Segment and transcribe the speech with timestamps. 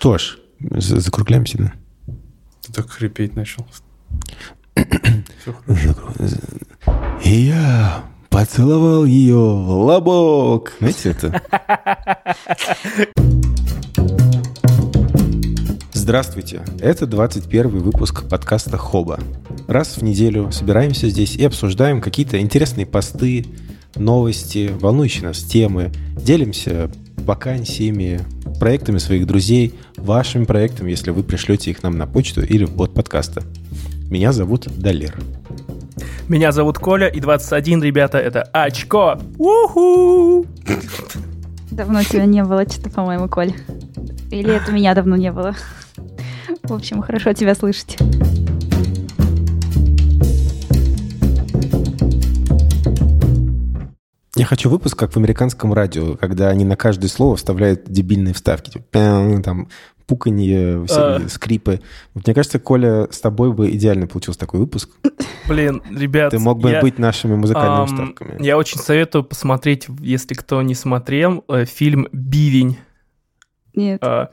[0.00, 1.72] что ж, закругляемся, да?
[2.62, 3.66] Ты так хрипеть начал.
[7.22, 10.72] И я поцеловал ее в лобок.
[10.78, 11.42] Знаете это?
[15.92, 16.62] Здравствуйте!
[16.80, 19.20] Это 21 выпуск подкаста «Хоба».
[19.68, 23.44] Раз в неделю собираемся здесь и обсуждаем какие-то интересные посты,
[23.96, 28.22] новости, волнующие нас темы, делимся вакансиями,
[28.60, 32.94] проектами своих друзей, вашими проектами, если вы пришлете их нам на почту или в бот
[32.94, 33.42] подкаста.
[34.08, 35.16] Меня зовут Далер.
[36.28, 39.18] Меня зовут Коля, и 21, ребята, это очко.
[39.38, 40.46] Уху!
[41.72, 43.52] Давно тебя не было, что-то, по-моему, Коль.
[44.30, 45.56] Или это меня давно не было.
[46.62, 47.96] В общем, хорошо тебя слышать.
[54.40, 58.70] Я хочу выпуск, как в американском радио, когда они на каждое слово вставляют дебильные вставки.
[58.70, 59.68] Типа, там,
[60.06, 61.20] пуканье, а...
[61.28, 61.82] скрипы.
[62.14, 64.88] Мне кажется, Коля, с тобой бы идеально получился такой выпуск.
[65.46, 66.30] Блин, ребят...
[66.30, 68.42] Ты мог бы я, быть нашими музыкальными эм, вставками.
[68.42, 72.78] Я очень советую посмотреть, если кто не смотрел, э, фильм «Бивень».
[73.74, 74.02] Нет.
[74.02, 74.28] Э,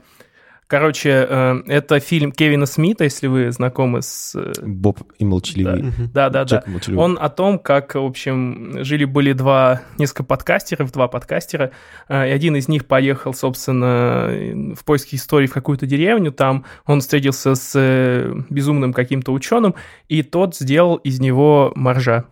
[0.68, 4.34] Короче, э, это фильм Кевина Смита, если вы знакомы с...
[4.34, 5.94] Э, Боб и молчаливый.
[6.12, 6.62] Да, да, да.
[6.66, 6.94] да.
[6.94, 11.70] Он о том, как, в общем, жили-были два, несколько подкастеров, два подкастера,
[12.10, 17.00] э, и один из них поехал, собственно, в поиске истории в какую-то деревню, там он
[17.00, 19.74] встретился с безумным каким-то ученым,
[20.10, 22.26] и тот сделал из него моржа.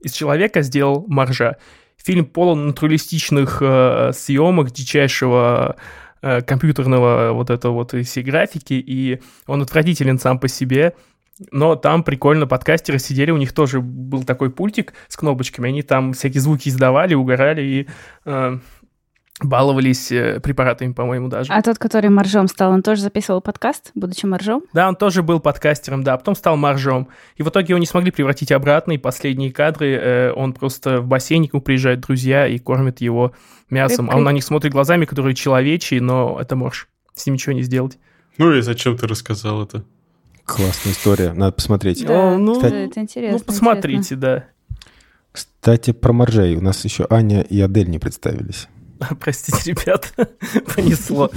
[0.00, 1.56] Из человека сделал моржа.
[1.96, 5.80] Фильм полон натуралистичных э, съемок, дичайшего Э,
[6.20, 10.94] компьютерного вот этого вот всей графики, и он отвратителен сам по себе,
[11.50, 16.12] но там прикольно подкастеры сидели, у них тоже был такой пультик с кнопочками, они там
[16.12, 17.88] всякие звуки издавали, угорали и
[18.26, 18.58] э,
[19.44, 21.52] баловались э, препаратами, по-моему, даже.
[21.52, 24.62] А тот, который моржом стал, он тоже записывал подкаст, будучи моржом?
[24.72, 27.08] Да, он тоже был подкастером, да, а потом стал моржом.
[27.36, 31.06] И в итоге его не смогли превратить обратно, и последние кадры э, он просто в
[31.06, 33.32] бассейне, к нему приезжают друзья и кормят его
[33.68, 34.06] мясом.
[34.06, 34.14] Рыбкой.
[34.14, 36.88] А он на них смотрит глазами, которые человечьи, но это морж.
[37.14, 37.98] С ним ничего не сделать.
[38.38, 39.84] Ну и зачем ты рассказал это?
[40.44, 42.04] Классная история, надо посмотреть.
[42.04, 43.38] Да, ну, Кстати, это интересно.
[43.38, 44.16] Ну, посмотрите, интересно.
[44.16, 44.44] да.
[45.32, 46.56] Кстати, про моржей.
[46.56, 48.68] У нас еще Аня и Адель не представились.
[49.20, 50.12] Простите, ребят,
[50.74, 51.30] понесло.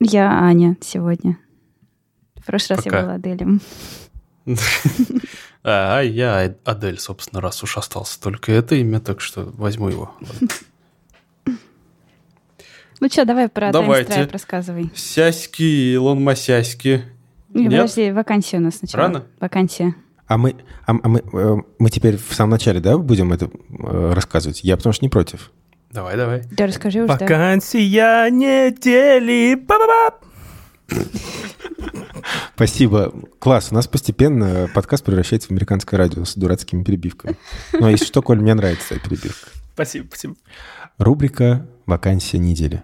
[0.00, 1.38] Я Аня сегодня.
[2.36, 3.60] В прошлый раз я была Аделем.
[5.64, 10.14] А, я Адель, собственно, раз уж остался только это имя, так что возьму его.
[13.00, 14.24] Ну что, давай про Давайте.
[14.32, 14.90] рассказывай.
[14.94, 17.04] Сяськи, Илон Масяськи.
[17.52, 19.02] Подожди, вакансия у нас сначала.
[19.04, 19.26] Рано?
[19.40, 19.94] Вакансия.
[20.28, 20.56] А мы,
[20.86, 24.62] а, а мы, э, мы теперь в самом начале, да, будем это э, рассказывать?
[24.62, 25.50] Я потому что не против.
[25.90, 26.44] Давай, давай.
[26.50, 27.08] Да расскажи уже.
[27.10, 29.54] Вакансия недели.
[29.54, 30.18] Ба-ба-ба!
[32.54, 33.14] Спасибо.
[33.38, 33.68] Класс.
[33.70, 37.36] У нас постепенно подкаст превращается в американское радио с дурацкими перебивками.
[37.72, 39.48] Но если что, Коль, мне нравится эта перебивка.
[39.72, 40.34] Спасибо, спасибо.
[40.98, 42.82] Рубрика «Вакансия недели».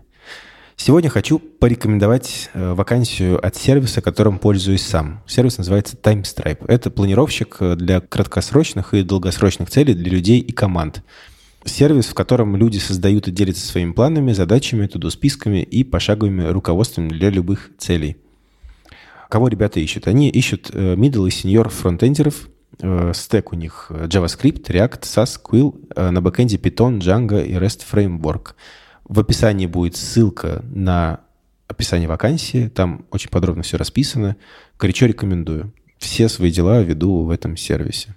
[0.77, 5.23] Сегодня хочу порекомендовать э, вакансию от сервиса, которым пользуюсь сам.
[5.27, 6.65] Сервис называется TimeStripe.
[6.67, 11.03] Это планировщик э, для краткосрочных и долгосрочных целей для людей и команд.
[11.65, 17.31] Сервис, в котором люди создают и делятся своими планами, задачами, тудо-списками и пошаговыми руководствами для
[17.31, 18.17] любых целей.
[19.31, 20.09] Кого ребята ищут?
[20.09, 22.49] Они ищут э, middle и senior фронтендеров.
[23.13, 28.55] Стек у них JavaScript, React, SAS, Quill, на бэкэнде Python, Django и REST Framework–
[29.05, 31.21] в описании будет ссылка на
[31.69, 32.69] описание вакансии.
[32.69, 34.37] Там очень подробно все расписано.
[34.79, 35.73] Горячо рекомендую.
[35.99, 38.15] Все свои дела веду в этом сервисе.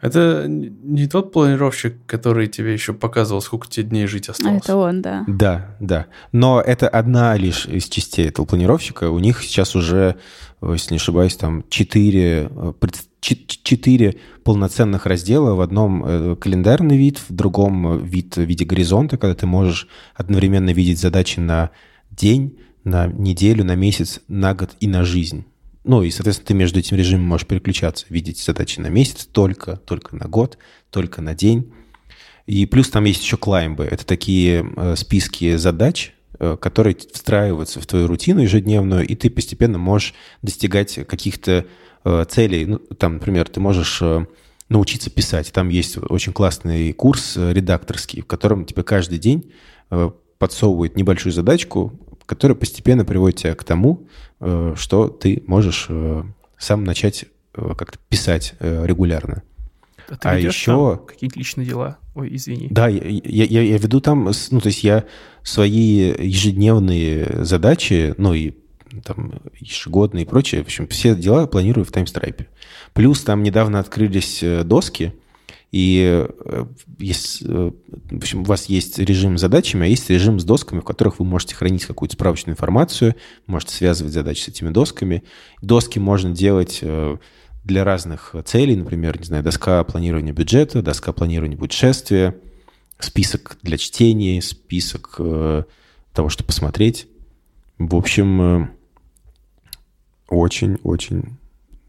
[0.00, 4.64] Это не тот планировщик, который тебе еще показывал, сколько тебе дней жить осталось.
[4.64, 5.24] Это он, да.
[5.26, 6.06] Да, да.
[6.32, 9.10] Но это одна лишь из частей этого планировщика.
[9.10, 10.16] У них сейчас уже,
[10.62, 12.72] если не ошибаюсь, там четыре, э,
[13.20, 15.54] четыре полноценных раздела.
[15.54, 20.70] В одном э, календарный вид, в другом вид в виде горизонта, когда ты можешь одновременно
[20.70, 21.70] видеть задачи на
[22.10, 25.44] день, на неделю, на месяц, на год и на жизнь.
[25.84, 30.14] Ну, и, соответственно, ты между этим режимом можешь переключаться, видеть задачи на месяц только, только
[30.14, 30.58] на год,
[30.90, 31.72] только на день.
[32.46, 33.84] И плюс там есть еще клаймбы.
[33.84, 39.78] Это такие э, списки задач, э, которые встраиваются в твою рутину ежедневную, и ты постепенно
[39.78, 41.64] можешь достигать каких-то э,
[42.28, 42.66] целей.
[42.66, 44.26] Ну, там, например, ты можешь э,
[44.68, 45.52] научиться писать.
[45.52, 49.52] Там есть очень классный курс э, редакторский, в котором тебе каждый день
[49.90, 51.92] э, подсовывают небольшую задачку,
[52.26, 54.06] которая постепенно приводит тебя к тому,
[54.40, 56.22] э, что ты можешь э,
[56.58, 57.24] сам начать
[57.54, 59.42] э, как-то писать регулярно.
[60.08, 61.98] А ты А еще- какие-то личные дела?
[62.16, 62.66] Ой, извини.
[62.70, 65.04] Да, я, я, я- веду там, ну, то есть я
[65.44, 68.52] свои ежедневные задачи, ну, и
[69.04, 72.48] там ежегодные и прочее, в общем, все дела планирую в таймстрайпе.
[72.92, 75.14] Плюс там недавно открылись э, доски,
[75.70, 76.66] и э,
[76.98, 77.70] есть, э,
[78.10, 81.20] в общем, у вас есть режим с задачами, а есть режим с досками, в которых
[81.20, 83.14] вы можете хранить какую-то справочную информацию,
[83.46, 85.22] можете связывать задачи с этими досками.
[85.62, 86.82] Доски можно делать
[87.62, 92.36] для разных целей, например, не знаю, доска планирования бюджета, доска планирования путешествия,
[92.98, 95.20] список для чтения, список
[96.12, 97.06] того, что посмотреть.
[97.78, 98.70] В общем,
[100.30, 101.36] очень-очень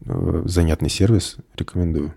[0.04, 2.14] э, занятный сервис, рекомендую.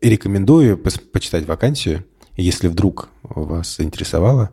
[0.00, 2.04] И рекомендую пос- почитать вакансию,
[2.36, 4.50] если вдруг вас заинтересовало,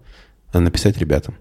[0.54, 1.36] написать ребятам.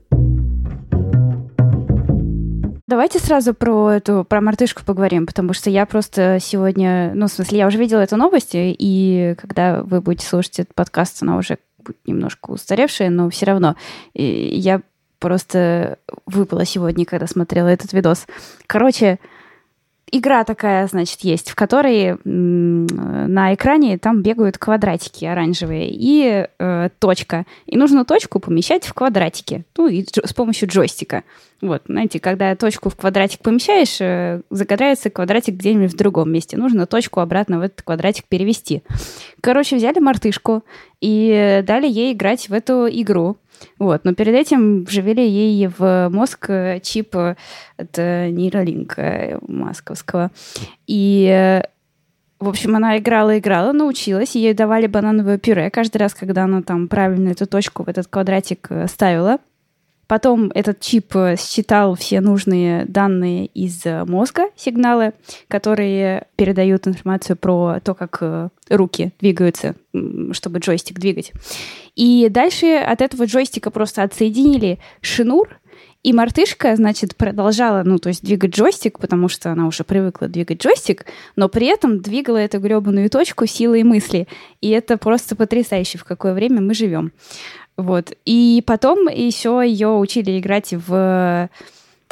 [2.87, 7.59] Давайте сразу про эту, про мартышку поговорим, потому что я просто сегодня, ну, в смысле,
[7.59, 11.97] я уже видела эту новость, и когда вы будете слушать этот подкаст, она уже будет
[12.07, 13.77] немножко устаревшая, но все равно.
[14.13, 14.25] И
[14.59, 14.83] я
[15.19, 18.27] просто выпала сегодня, когда смотрела этот видос.
[18.67, 19.19] Короче,
[20.11, 27.47] игра такая, значит, есть, в которой на экране там бегают квадратики оранжевые и э, точка.
[27.67, 29.65] И нужно точку помещать в квадратики.
[29.77, 31.25] Ну, и с помощью джойстика.
[31.65, 36.59] Вот, знаете, когда точку в квадратик помещаешь, э, загорается квадратик где-нибудь в другом месте.
[36.59, 38.83] Нужно точку обратно в этот квадратик перевести.
[39.41, 40.63] Короче, взяли мартышку
[41.01, 43.39] и дали ей играть в эту игру.
[43.79, 47.37] Вот, но перед этим вживили ей в мозг э, чип э,
[47.79, 50.33] от нейролинка масковского.
[50.87, 51.63] И
[52.41, 56.89] в общем, она играла, играла, научилась, ей давали банановое пюре каждый раз, когда она там
[56.89, 59.39] правильно эту точку в этот квадратик ставила.
[60.07, 65.13] Потом этот чип э, считал все нужные данные из э, мозга, сигналы,
[65.49, 69.75] которые передают информацию про то, как э, руки двигаются,
[70.33, 71.33] чтобы джойстик двигать.
[71.95, 75.49] И дальше от этого джойстика просто отсоединили шинур,
[76.05, 80.63] и мартышка, значит, продолжала, ну, то есть двигать джойстик, потому что она уже привыкла двигать
[80.63, 84.29] джойстик, но при этом двигала эту гребаную точку силой мысли.
[84.61, 87.13] И это просто потрясающе, в какое время мы живем.
[87.77, 88.13] Вот.
[88.25, 91.49] И потом еще ее учили играть в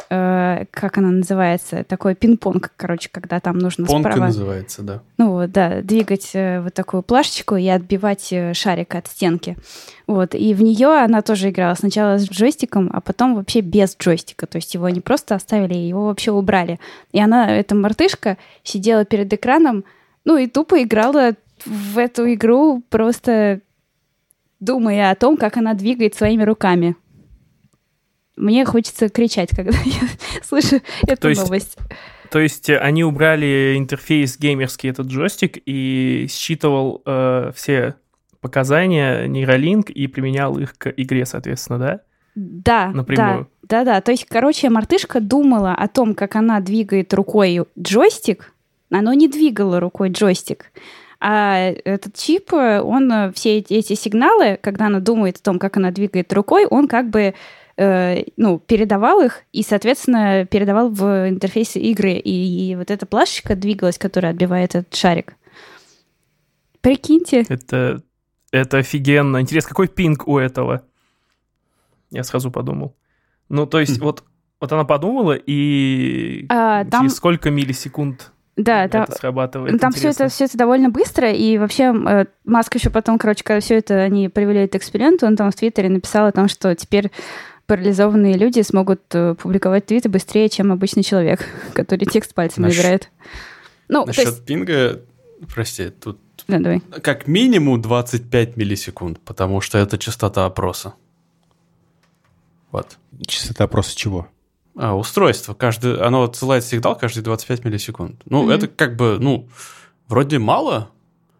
[0.09, 4.25] э, как она называется, такой пинг-понг, короче, когда там нужно Понка справа...
[4.27, 5.01] называется, да.
[5.17, 9.57] Ну вот, да, двигать э, вот такую плашечку и отбивать э, шарик от стенки.
[10.05, 14.45] Вот, и в нее она тоже играла сначала с джойстиком, а потом вообще без джойстика.
[14.47, 16.79] То есть его не просто оставили, его вообще убрали.
[17.11, 19.83] И она, эта мартышка, сидела перед экраном,
[20.25, 21.33] ну и тупо играла
[21.65, 23.61] в эту игру, просто
[24.63, 26.95] думая о том, как она двигает своими руками.
[28.35, 30.07] Мне хочется кричать, когда я
[30.43, 31.77] слышу эту есть новость.
[32.31, 37.95] То есть э, они убрали интерфейс геймерский, этот джойстик, и считывал э, все
[38.41, 41.99] показания нейролинк и применял их к игре, соответственно, да?
[42.35, 43.47] Да, Напрямую.
[43.61, 44.01] да, да, да.
[44.01, 48.51] То есть, короче, мартышка думала о том, как она двигает рукой джойстик,
[48.89, 50.71] она не двигала рукой джойстик.
[51.25, 55.91] А этот чип, он э, все эти, сигналы, когда она думает о том, как она
[55.91, 57.33] двигает рукой, он как бы
[57.77, 62.11] э, ну, передавал их и, соответственно, передавал в интерфейс игры.
[62.11, 65.37] И, и вот эта плашечка двигалась, которая отбивает этот шарик.
[66.81, 67.45] Прикиньте.
[67.47, 68.03] Это,
[68.51, 69.39] это офигенно.
[69.39, 70.83] Интересно, какой пинг у этого?
[72.11, 72.97] Я сразу подумал.
[73.47, 74.25] Ну, то есть, вот,
[74.59, 79.15] вот она подумала, и А, там- через сколько миллисекунд Да, это да.
[79.15, 79.79] срабатывает?
[79.81, 83.59] Там все это, все это довольно быстро, и вообще э, Маск еще потом, короче, когда
[83.59, 87.11] все это они провели этот эксперимент, он там в Твиттере написал о том, что теперь
[87.65, 91.39] парализованные люди смогут э, публиковать твиты быстрее, чем обычный человек,
[91.73, 93.09] который текст пальцем Насчет- набирает.
[93.87, 94.45] Ну, то Насчет есть...
[94.45, 95.01] пинга,
[95.53, 96.79] прости, тут Да, давай.
[97.01, 100.93] как минимум 25 миллисекунд, потому что это частота опроса.
[102.71, 102.97] Вот.
[103.25, 104.27] Частота опроса чего?
[104.75, 105.53] А, устройство.
[105.53, 108.21] Каждый, оно отсылает сигнал каждые 25 миллисекунд.
[108.25, 108.51] Ну, Мгм.
[108.51, 109.47] это как бы, ну,
[110.07, 110.89] вроде мало.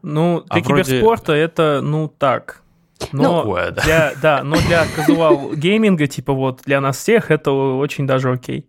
[0.02, 2.62] Ну, для А вроде- киберспорта это, ну, так.
[3.12, 3.72] Но да.
[3.84, 8.68] для, да, но для казуал гейминга, типа вот для нас всех, это очень даже окей.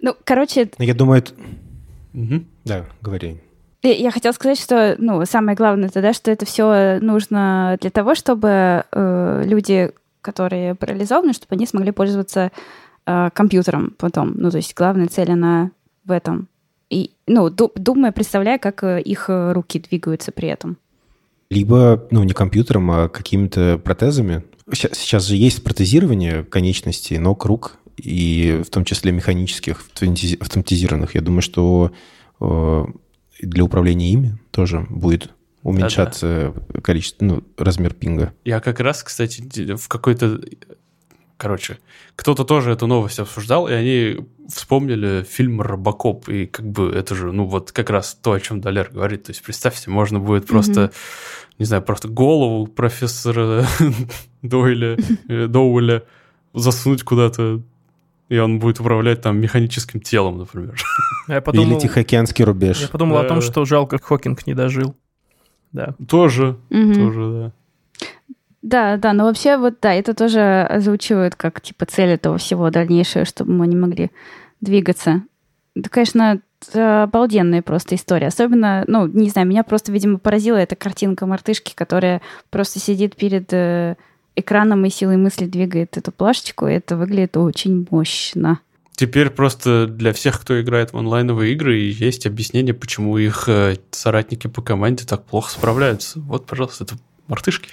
[0.00, 1.32] Ну, короче, Ну, Я думаю, это...
[2.12, 2.46] Мгм.
[2.64, 3.40] Да, говори.
[3.82, 8.14] Я- хотела сказать, что ну, самое главное это, да, что это все нужно для того,
[8.14, 12.50] чтобы э, люди, которые парализованы, чтобы они смогли пользоваться
[13.10, 14.34] э, компьютером потом.
[14.36, 15.70] Ну, то есть главная цель, она
[16.04, 16.48] в этом.
[16.90, 20.76] И, ну, ду- думая, представляя, как э, их э, руки двигаются при этом.
[21.50, 24.42] Либо, ну, не компьютером, а какими-то протезами.
[24.72, 31.14] Ща- Сейчас же есть протезирование конечностей, ног, рук, и в том числе механических, автоматизи- автоматизированных.
[31.14, 31.92] Я думаю, что
[32.40, 32.84] э,
[33.42, 35.30] для управления ими тоже будет
[35.62, 36.52] уменьшать э,
[36.82, 38.32] количество, ну, размер пинга.
[38.44, 40.40] Я как раз, кстати, в какой-то...
[41.40, 41.78] Короче,
[42.16, 47.32] кто-то тоже эту новость обсуждал, и они вспомнили фильм «Робокоп», и как бы это же,
[47.32, 49.22] ну, вот как раз то, о чем Далер говорит.
[49.22, 50.92] То есть, представьте, можно будет просто,
[51.58, 53.64] не знаю, просто голову профессора
[54.42, 56.02] Дойля, э, Доуэля
[56.52, 57.62] засунуть куда-то,
[58.28, 60.76] и он будет управлять там механическим телом, например.
[61.26, 62.82] Я подумал, Или Тихоокеанский рубеж.
[62.82, 63.46] я подумал о том, Да.
[63.46, 64.94] что жалко, Хокинг не дожил.
[65.72, 65.94] Да.
[66.06, 66.94] Тоже, Мгм.
[66.94, 67.52] тоже, да.
[68.62, 73.24] Да, да, но вообще вот да, это тоже озвучивают как типа цель этого всего дальнейшее,
[73.24, 74.10] чтобы мы не могли
[74.60, 75.22] двигаться.
[75.74, 76.40] Это, конечно,
[76.74, 78.26] обалденная просто история.
[78.26, 83.52] Особенно, ну, не знаю, меня просто, видимо, поразила эта картинка мартышки, которая просто сидит перед
[83.52, 83.96] э,
[84.36, 88.60] экраном и силой мысли двигает эту плашечку, и это выглядит очень мощно.
[88.94, 94.46] Теперь просто для всех, кто играет в онлайновые игры, есть объяснение, почему их э, соратники
[94.46, 96.20] по команде так плохо справляются.
[96.20, 97.70] Вот, пожалуйста, это мартышки.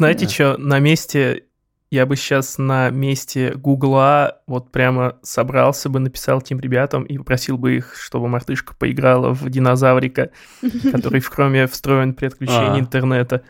[0.00, 0.30] Знаете Да.
[0.32, 1.44] что, на месте,
[1.90, 7.58] я бы сейчас на месте Гугла вот прямо собрался бы, написал тем ребятам и попросил
[7.58, 10.30] бы их, чтобы мартышка поиграла в динозаврика,
[10.92, 12.80] который в Chrome встроен при отключении А.
[12.80, 13.42] интернета.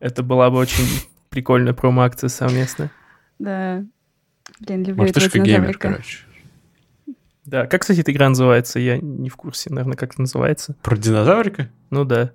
[0.00, 0.84] Это была бы очень
[1.30, 2.90] прикольная промо-акция совместная.
[3.38, 3.82] Да.
[4.60, 5.88] Блин, люблю Мартышка геймер, динозаврика.
[5.88, 6.18] короче.
[7.46, 8.78] Да, как, кстати, эта игра называется?
[8.78, 10.76] Я не в курсе, наверное, как это называется.
[10.82, 11.70] Про динозаврика?
[11.88, 12.32] Ну да,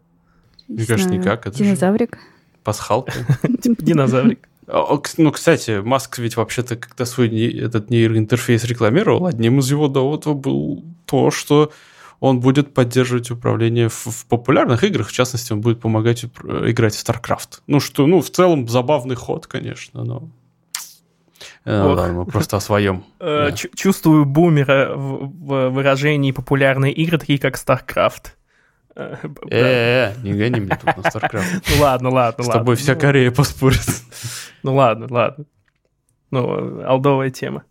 [0.67, 2.17] Не Мне кажется, никак, это же- Динозаврик.
[2.65, 3.13] Пасхалка.
[3.63, 4.49] типа динозаврик.
[4.67, 7.29] А, кс- Ну, кстати, Маск ведь вообще-то, когда свой
[7.59, 11.71] этот нейроинтерфейс рекламировал, одним из его доводов был то, что
[12.19, 16.95] он будет поддерживать управление в, в популярных играх, в частности, он будет помогать упр- играть
[16.95, 17.59] в StarCraft.
[17.67, 20.29] Ну, что, ну, в целом, забавный ход, конечно, но...
[21.65, 21.97] Э, Ох.
[21.97, 23.03] ладно, мы просто о своем.
[23.19, 23.51] Э, Да.
[23.55, 28.31] чу- Чувствую бумера в в выражении популярные игры, такие как StarCraft.
[28.95, 29.29] Э, да.
[29.51, 31.63] Э, не гони меня тут на StarCraft.
[31.75, 32.61] Ну ладно, ладно, С ладно.
[32.61, 33.85] тобой вся Ну, Корея поспорит.
[34.63, 35.45] Ну ладно, ладно.
[36.31, 37.63] Ну, алдовая тема.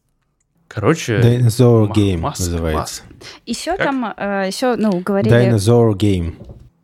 [0.69, 3.03] Короче, Dinosaur Game называется.
[3.47, 5.35] Еще там, э, еще, ну, говорили...
[5.35, 6.35] Dinosaur Game.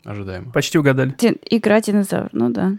[0.05, 0.53] ожидаемо.
[0.53, 1.15] Почти угадали.
[1.51, 2.73] Игра динозавр, ну да.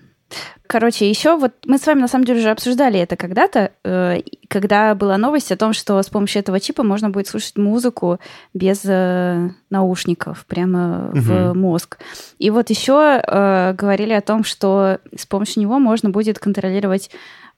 [0.68, 4.96] Короче, еще вот мы с вами на самом деле уже обсуждали это когда-то, э, когда
[4.96, 8.20] была новость о том, что с помощью этого чипа можно будет слушать музыку
[8.54, 11.60] без э, наушников прямо в Мгм.
[11.60, 11.98] мозг.
[12.40, 17.10] И вот еще э, говорили о том, что с помощью него можно будет контролировать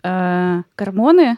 [0.04, 1.38] гормоны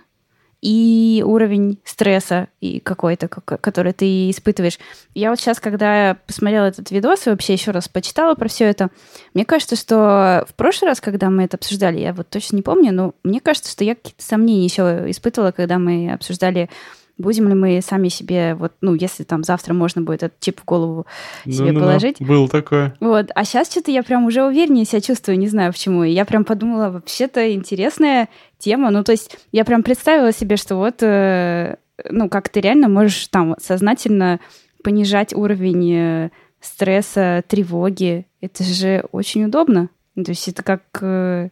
[0.65, 4.79] и уровень стресса и какой-то, как- который ты испытываешь.
[5.13, 8.89] Я вот сейчас, когда посмотрела этот видос и вообще еще раз почитала про все это,
[9.35, 12.91] мне кажется, что в прошлый раз, когда мы это обсуждали, я вот точно не помню,
[12.91, 16.71] но мне кажется, что я какие-то сомнения еще испытывала, когда мы обсуждали,
[17.17, 20.65] будем ли мы сами себе, вот, ну, если там завтра можно будет этот чип в
[20.65, 21.05] голову
[21.45, 22.21] себе Ну-ну-ну, положить.
[22.21, 22.95] Было такое.
[22.99, 26.03] Вот, а сейчас что-то я прям уже увереннее себя чувствую, не знаю почему.
[26.03, 28.89] И я прям подумала, вообще-то интересная тема.
[28.91, 31.77] Ну, то есть я прям представила себе, что вот, э,
[32.09, 34.39] ну, как ты реально можешь там сознательно
[34.83, 36.29] понижать уровень э,
[36.59, 38.27] стресса, тревоги.
[38.41, 39.89] Это же очень удобно.
[40.15, 41.49] Ну, То есть это как, э,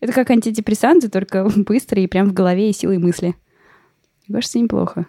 [0.00, 3.34] это как антидепрессанты, только быстро и прям в голове и силой мысли.
[4.26, 5.06] Мне кажется, неплохо.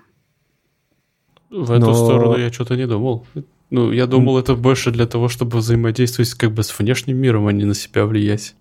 [1.49, 3.25] В эту Но- сторону я что-то не думал.
[3.69, 7.51] Ну, я думал, это больше для того, чтобы взаимодействовать как бы с внешним миром, а
[7.53, 8.55] не на себя влиять.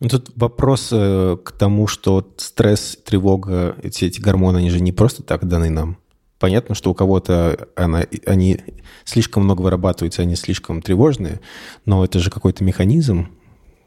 [0.00, 4.92] Ну, Тут вопрос э, к тому, что стресс, тревога, эти, эти гормоны, они же не
[4.92, 5.98] просто так даны нам.
[6.38, 8.58] Понятно, что у кого-то она, они
[9.04, 11.40] слишком много вырабатываются, они слишком тревожные,
[11.84, 13.28] но это же какой-то механизм,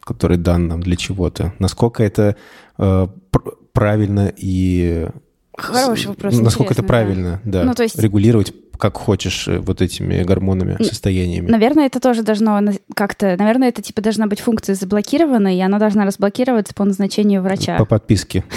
[0.01, 1.53] который дан нам для чего-то.
[1.60, 2.36] Насколько это
[2.77, 5.10] э, пр- правильно и...
[5.57, 6.88] Хороший вопрос, Насколько это интересный, да.
[6.88, 11.50] правильно, да, Ну, то есть- регулировать как хочешь э, вот этими гормонами, состояниями.
[11.50, 12.60] Наверное, это тоже должно
[12.95, 13.36] как-то...
[13.38, 17.77] Наверное, это типа должна быть функция заблокирована, и она должна разблокироваться по назначению врача.
[17.77, 18.43] По подписке.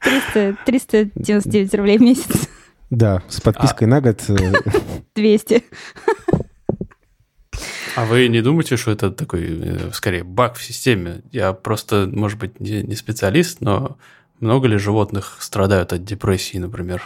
[0.00, 2.48] 300, 399 рублей в месяц.
[2.90, 4.20] Да, с подпиской на год.
[4.28, 4.52] э,
[5.14, 5.64] 200.
[7.96, 11.22] А вы не думаете, что это такой, э, скорее, баг в системе?
[11.32, 13.98] Я просто, может быть, не, не специалист, но
[14.42, 17.02] много ли животных страдают от депрессии, например?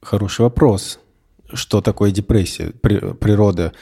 [0.00, 0.98] Хороший вопрос.
[1.52, 2.70] Что такое депрессия?
[2.70, 3.72] При- Природа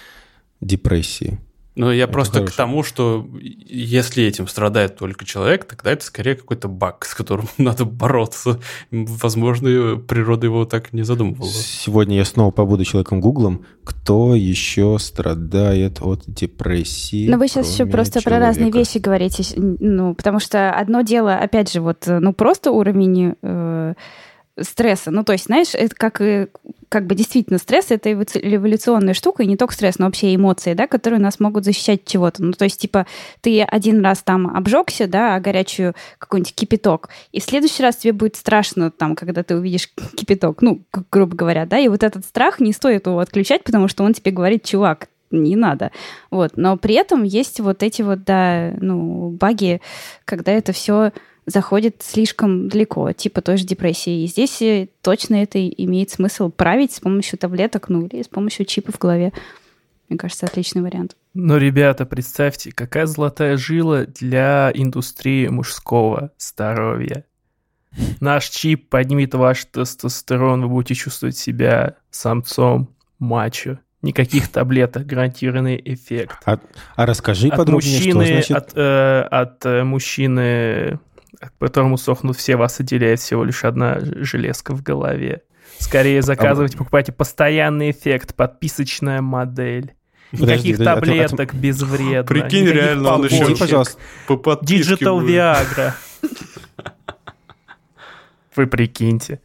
[0.61, 1.39] депрессии.
[1.81, 2.53] Ну, я Это просто хорошо.
[2.53, 7.49] к тому, что если этим страдает только человек, тогда это скорее какой-то баг, с которым
[7.57, 8.61] надо бороться.
[8.91, 11.49] Возможно, природа его так не задумывала.
[11.49, 13.65] Сегодня я снова побуду человеком Гуглом.
[13.83, 17.27] Кто еще страдает от депрессии?
[17.27, 18.79] Но вы сейчас еще кроме просто про разные человека?
[18.79, 19.45] вещи говорите.
[19.57, 23.95] Ну, потому что одно дело, опять же, вот, э, ну, просто уровень э,
[24.61, 25.11] стресса.
[25.11, 26.49] Ну, то есть, знаешь, это как и
[26.91, 30.89] как бы действительно стресс— это эволюционная штука, и не только стресс, но вообще эмоции, да,
[30.89, 32.43] которые нас могут защищать от чего-то.
[32.43, 33.07] Ну, то есть, типа,
[33.41, 38.13] ты один раз там обжегся, да, а горячую какой-нибудь кипяток, и в следующий раз тебе
[38.13, 40.83] будет страшно, там, когда ты увидишь кипяток, ну,
[41.13, 44.33] грубо говоря, да, и вот этот страх не стоит его отключать, потому что он тебе
[44.33, 45.93] говорит, чувак, не надо.
[46.33, 46.57] Вот.
[46.57, 49.81] Но при этом есть вот эти вот, да, ну, баги,
[50.25, 51.13] когда это все
[51.47, 54.25] заходит слишком далеко, типа той же депрессии.
[54.25, 58.67] И здесь э, точно это имеет смысл править с помощью таблеток, ну или с помощью
[58.67, 59.33] чипа в голове.
[60.09, 61.17] Мне кажется, отличный вариант.
[61.35, 67.25] Но, ребята, представьте, какая золотая жила для индустрии мужского здоровья.
[68.21, 73.79] Наш чип поднимет ваш тестостерон, вы будете чувствовать себя самцом, мачо.
[74.03, 76.39] Никаких таблеток, гарантированный эффект.
[76.47, 76.59] А,
[76.97, 78.57] а расскажи от подробнее, мужчины, что значит...
[78.57, 80.99] От, э, от э, мужчины
[81.41, 85.43] к которому сохнут все вас отделяет всего лишь одна железка в голове.
[85.79, 89.95] Скорее заказывайте, покупайте постоянный эффект, подписочная модель.
[90.33, 91.55] Никаких Подожди, таблеток от, от...
[91.55, 92.25] безвредно.
[92.25, 95.93] Прикинь, реально, он еще, пожалуйста, по Digital Viagra.
[98.55, 99.41] Вы прикиньте.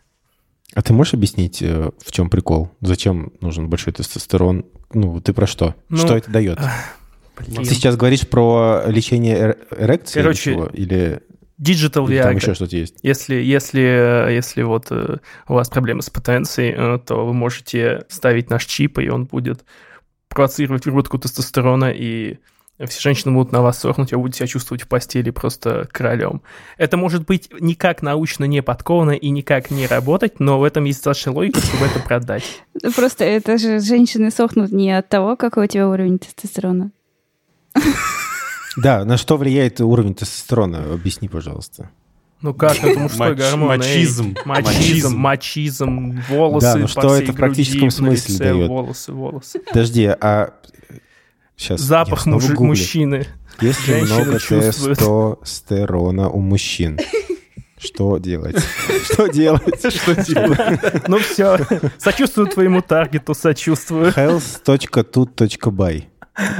[0.75, 2.69] А ты можешь объяснить, э, в чем прикол?
[2.81, 4.65] Зачем нужен большой тестостерон?
[4.93, 5.73] Ну, ты про что?
[5.89, 6.59] Ну, что это дает?
[7.37, 7.63] Блин.
[7.63, 11.21] Ты сейчас говоришь про лечение эрекции Короче, или, или
[11.59, 12.23] Digital Viagra.
[12.23, 12.97] Там еще что-то есть.
[13.01, 18.49] Если, если, если вот э, у вас проблемы с потенцией, э, то вы можете ставить
[18.49, 19.63] наш чип, и он будет
[20.27, 22.39] провоцировать выработку тестостерона, и
[22.83, 26.41] все женщины будут на вас сохнуть, а вы будете себя чувствовать в постели просто королем.
[26.77, 30.99] Это может быть никак научно не подковано и никак не работать, но в этом есть
[30.99, 32.63] достаточно логика, чтобы это продать.
[32.95, 36.91] Просто это же женщины сохнут не от того, какой у тебя уровень тестостерона.
[38.77, 40.93] Да, на что влияет уровень тестостерона?
[40.93, 41.89] Объясни, пожалуйста.
[42.41, 43.67] Ну как, это мужской Мач, гормон.
[43.69, 44.35] Мачизм.
[44.45, 48.67] Мачизм, мачизм, волосы Да, ну что это в практическом смысле лице, дает?
[48.67, 49.59] Волосы, волосы.
[49.59, 50.53] Подожди, а...
[51.57, 52.49] Сейчас Запах муж...
[52.49, 53.27] мужчины.
[53.61, 54.99] Если много чувствуют.
[54.99, 56.99] тестостерона у мужчин,
[57.77, 58.57] что делать?
[59.05, 59.79] Что делать?
[59.93, 61.07] Что делать?
[61.07, 61.59] Ну все,
[61.97, 64.11] сочувствую твоему таргету, сочувствую.
[64.11, 66.03] health.tut.by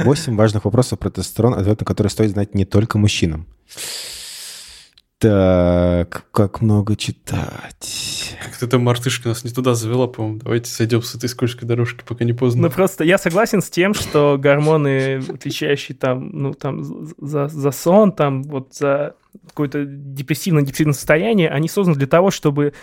[0.04, 3.46] Восемь важных вопросов про тестостерон, ответ на которые стоит знать не только мужчинам.
[5.18, 8.36] Так, как много читать.
[8.44, 10.40] Как-то эта мартышка нас не туда завела, по-моему.
[10.40, 12.62] Давайте сойдем с этой скользкой дорожки, пока не поздно.
[12.62, 16.84] Ну, просто я согласен с тем, что гормоны, отвечающие там, ну, там,
[17.16, 19.14] за, за сон, там, вот за
[19.48, 22.74] какое-то депрессивное-депрессивное состояние, они созданы для того, чтобы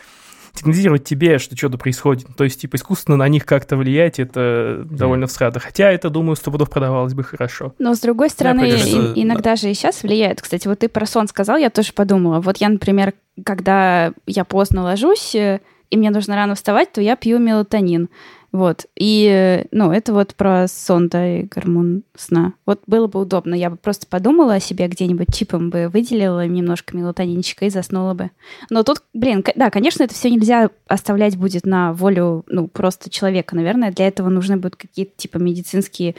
[0.54, 2.28] сигнализировать тебе, что что-то происходит.
[2.38, 5.60] То есть, типа, искусственно на них как-то влиять, это довольно всрато.
[5.60, 7.74] Хотя это, думаю, сто пудов продавалось бы хорошо.
[7.80, 10.42] Но, с другой стороны, и, иногда же и сейчас влияет.
[10.42, 12.40] Кстати, вот ты про сон сказал, я тоже подумала.
[12.40, 13.14] Вот я, например,
[13.44, 18.10] когда я поздно ложусь, э, и мне нужно рано вставать, то я пью мелатонин.
[18.54, 18.86] Вот.
[18.96, 22.54] И, ну, это вот про сон, да, и гормон сна.
[22.68, 23.56] Вот было бы удобно.
[23.56, 28.30] Я бы просто подумала о себе где-нибудь, чипом бы выделила немножко мелатонинчика и заснула бы.
[28.70, 33.56] Но тут, блин, да, конечно, это все нельзя оставлять будет на волю, ну, просто человека.
[33.56, 36.14] Наверное, для этого нужны будут какие-то, типа, медицинские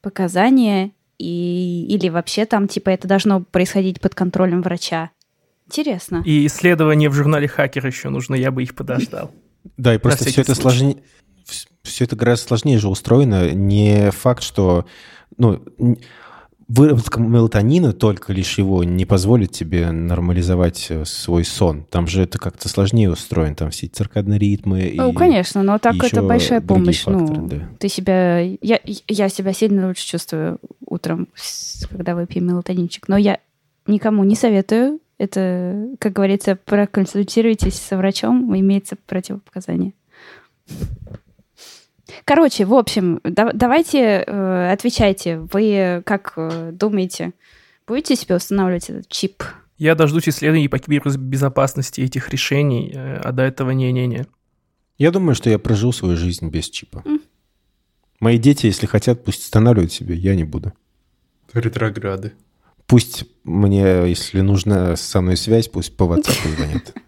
[0.00, 5.10] показания и, или вообще там, типа, это должно происходить под контролем врача.
[5.66, 6.22] Интересно.
[6.24, 9.32] И исследования в журнале «Хакер» еще нужно, я бы их подождал.
[9.76, 11.02] Да, и просто все это сложнее
[11.84, 13.52] все это гораздо сложнее же устроено.
[13.52, 14.86] Не факт, что
[15.36, 15.62] ну,
[16.68, 21.84] выработка мелатонина только лишь его не позволит тебе нормализовать э, свой сон.
[21.90, 23.54] Там же это как-то сложнее устроено.
[23.54, 24.92] Там все циркадные ритмы.
[24.94, 27.02] Ну, и, конечно, но так это большая помощь.
[27.02, 27.68] Факторы, ну, да.
[27.78, 28.40] ты себя...
[28.40, 31.28] Я, я себя сильно лучше чувствую утром,
[31.90, 33.08] когда выпью мелатонинчик.
[33.08, 33.38] Но я
[33.86, 35.00] никому не советую.
[35.18, 39.92] Это, как говорится, проконсультируйтесь со врачом, имеется противопоказание.
[42.24, 45.40] Короче, в общем, да, давайте э, отвечайте.
[45.52, 47.32] Вы как э, думаете,
[47.86, 49.42] будете себе устанавливать этот чип?
[49.76, 54.26] Я дождусь исследований по кибербезопасности этих решений, э, а до этого не-не-не.
[54.96, 57.02] Я думаю, что я прожил свою жизнь без чипа.
[57.04, 57.20] Mm.
[58.20, 60.72] Мои дети, если хотят, пусть устанавливают себе, я не буду.
[61.52, 62.32] Ретрограды.
[62.86, 66.94] Пусть мне, если нужна со мной связь, пусть по WhatsApp звонят.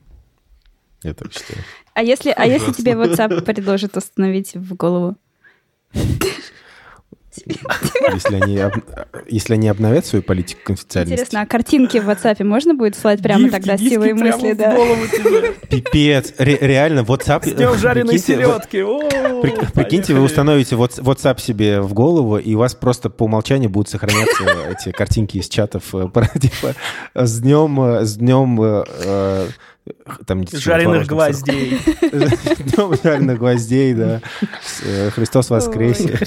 [1.06, 1.60] Я так считаю.
[1.94, 5.16] А если, а если тебе WhatsApp предложит установить в голову?
[7.44, 8.60] Если они,
[9.28, 11.14] если они обновят свою политику конфиденциальности.
[11.14, 14.52] Интересно, а картинки в WhatsApp можно будет слать прямо гифки, тогда гифки силой мысли?
[14.54, 14.74] Да.
[15.68, 16.34] Пипец.
[16.38, 17.44] Ре- реально, WhatsApp...
[17.44, 18.82] С жареной селедки.
[19.42, 23.90] При, прикиньте, вы установите WhatsApp себе в голову, и у вас просто по умолчанию будут
[23.90, 25.94] сохраняться эти картинки из чатов.
[25.94, 26.08] Э,
[26.40, 26.74] типа,
[27.14, 28.84] с днем, с днем
[30.26, 31.78] Там Жареных гвоздей.
[33.02, 34.20] жареных гвоздей, да.
[34.82, 36.18] Э, Христос воскресе.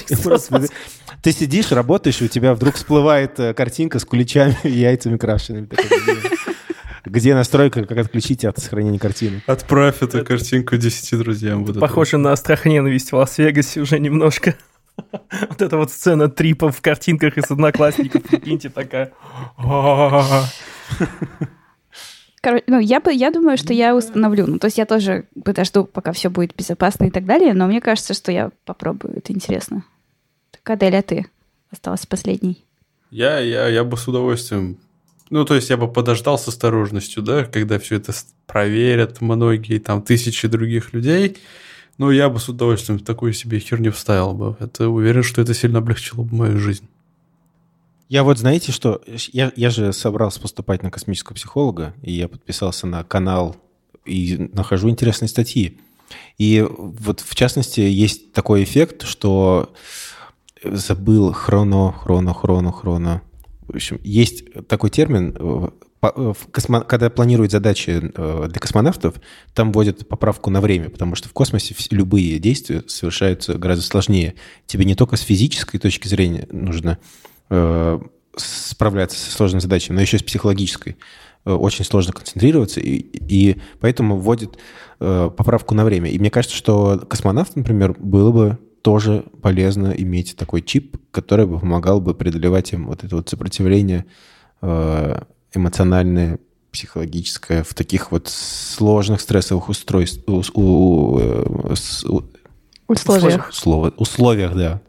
[1.22, 5.68] Ты сидишь, работаешь, и у тебя вдруг всплывает э, картинка с куличами и яйцами крашенными.
[7.04, 9.42] Где- настройка, как отключить от сохранения картины?
[9.46, 11.64] Отправь эту картинку 10 друзьям.
[11.74, 14.54] Похоже на страх ненависть в Лас-Вегасе уже немножко.
[15.48, 19.12] Вот эта вот сцена трипов в картинках из одноклассников, прикиньте, такая.
[22.40, 24.46] Короче, ну, я, бы, я думаю, что я установлю.
[24.46, 27.80] Ну, то есть я тоже подожду, пока все будет безопасно и так далее, но мне
[27.80, 29.18] кажется, что я попробую.
[29.18, 29.84] Это интересно.
[30.50, 31.26] Так, Адель, а ты?
[31.70, 32.64] Осталась последней.
[33.10, 34.78] Я, я, я бы с удовольствием...
[35.28, 38.12] Ну, то есть я бы подождал с осторожностью, да, когда все это
[38.46, 41.36] проверят многие, там, тысячи других людей.
[41.98, 44.56] Но я бы с удовольствием такую себе херню вставил бы.
[44.58, 46.88] Это уверен, что это сильно облегчило бы мою жизнь.
[48.10, 49.00] Я вот, знаете, что...
[49.32, 53.54] Я, я же собрался поступать на космического психолога, и я подписался на канал
[54.04, 55.78] и нахожу интересные статьи.
[56.36, 59.72] И вот, в частности, есть такой эффект, что
[60.64, 63.22] забыл хроно, хроно, хроно, хроно.
[63.68, 65.68] В общем, есть такой термин, э,
[66.02, 66.34] э,
[66.88, 69.20] когда планируют задачи э, для космонавтов,
[69.54, 74.34] там вводят поправку на время, потому что в космосе любые действия совершаются гораздо сложнее.
[74.66, 77.30] Тебе не только с физической точки зрения нужно э,
[78.36, 80.96] справляться со сложными задачами, но еще с психологической.
[81.44, 84.56] Э, Очень сложно концентрироваться, и, и поэтому вводят
[85.00, 86.10] э, поправку на время.
[86.10, 91.58] И мне кажется, что космонавт, например, было бы тоже полезно иметь такой чип, который бы
[91.58, 94.06] помогал бы преодолевать им вот это вот сопротивление
[94.62, 95.22] э,
[95.54, 96.38] эмоциональное,
[96.72, 102.22] психологическое в таких вот сложных стрессовых устройств, у- у- э, с- у-
[102.86, 103.52] Условиях.
[103.52, 104.80] Слово, условиях, да.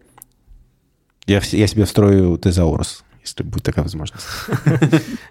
[1.32, 4.26] Я, я себе встрою тезаурус, если будет такая возможность.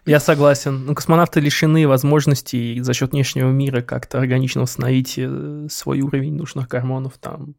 [0.06, 0.86] Я согласен.
[0.86, 6.68] Ну, космонавты лишены возможностей за счет внешнего мира как-то органично восстановить э, свой уровень нужных
[6.68, 7.18] гормонов.
[7.18, 7.54] Там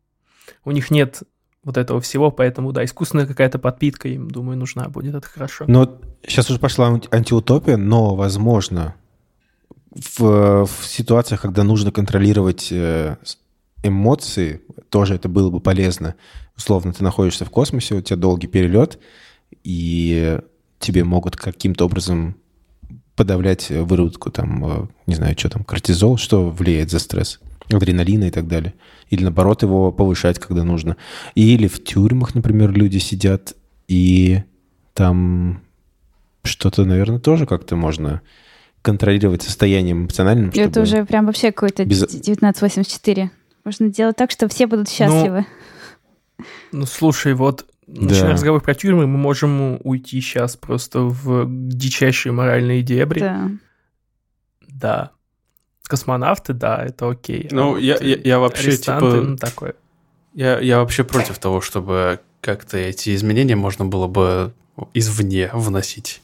[0.66, 1.24] у них нет
[1.64, 5.14] вот этого всего, поэтому, да, искусственная какая-то подпитка им, думаю, нужна будет.
[5.14, 5.66] Это хорошо.
[5.68, 8.96] Но сейчас уже пошла анти- антиутопия, но, возможно,
[9.92, 13.18] в, в ситуациях, когда нужно контролировать э,
[13.84, 16.16] эмоции, тоже это было бы полезно.
[16.62, 19.00] Условно, ты находишься в космосе, у тебя долгий перелет,
[19.64, 20.40] и
[20.78, 22.36] тебе могут каким-то образом
[23.16, 27.40] подавлять выработку, там, э, не знаю, что там, кортизол, что влияет за стресс,
[27.72, 28.76] адреналина и так далее.
[29.10, 30.98] Или, наоборот, его повышать, когда нужно.
[31.34, 33.56] Или в тюрьмах, например, люди сидят,
[33.88, 34.44] и
[34.94, 35.62] там
[36.44, 38.22] что-то, наверное, тоже как-то можно
[38.84, 40.52] контролировать состоянием эмоциональным.
[40.54, 43.32] Это уже прям вообще какой-то Без- 1984.
[43.66, 45.40] Можно делать так, что все будут счастливы.
[45.40, 45.46] Ну,
[46.86, 48.32] слушай, вот начиная Да.
[48.34, 53.20] разговор про тюрьмы, мы можем уйти сейчас просто в дичайшие моральные дебри.
[53.20, 53.50] Да.
[54.68, 55.12] Да.
[55.84, 57.48] Космонавты, да, это окей.
[57.52, 59.76] А Ну, вот, я- я- я вообще, типа, ну, такое.
[60.34, 64.54] Я, я вообще против того, чтобы как-то эти изменения можно было бы
[64.94, 66.22] извне вносить.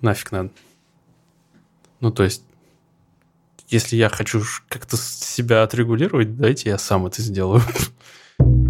[0.00, 0.50] Нафиг надо.
[2.00, 2.42] Ну, то есть,
[3.66, 7.60] если я хочу как-то себя отрегулировать, дайте я сам это сделаю.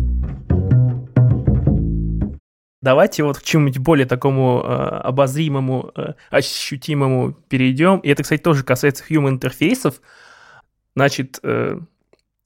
[2.81, 7.99] Давайте вот к чему-нибудь более такому э, обозримому, э, ощутимому перейдем.
[7.99, 10.01] И это, кстати, тоже касается human интерфейсов.
[10.95, 11.81] Значит, э,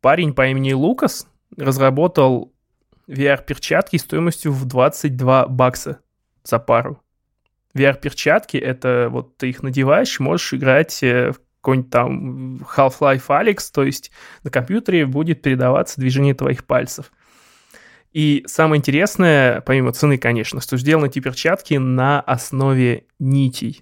[0.01, 2.53] парень по имени Лукас разработал
[3.09, 6.01] VR-перчатки стоимостью в 22 бакса
[6.45, 7.03] за пару.
[7.75, 13.85] VR-перчатки— это вот ты их надеваешь, можешь играть э, в какой-нибудь там Half-Life Alyx, то
[13.85, 14.11] есть
[14.43, 17.13] на компьютере будет передаваться движение твоих пальцев.
[18.13, 23.81] И самое интересное, помимо цены, конечно, что сделаны эти перчатки на основе нитей.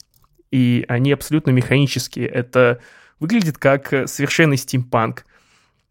[0.50, 2.26] И они абсолютно механические.
[2.28, 2.80] Это
[3.18, 5.24] выглядит как э, совершенный стимпанк.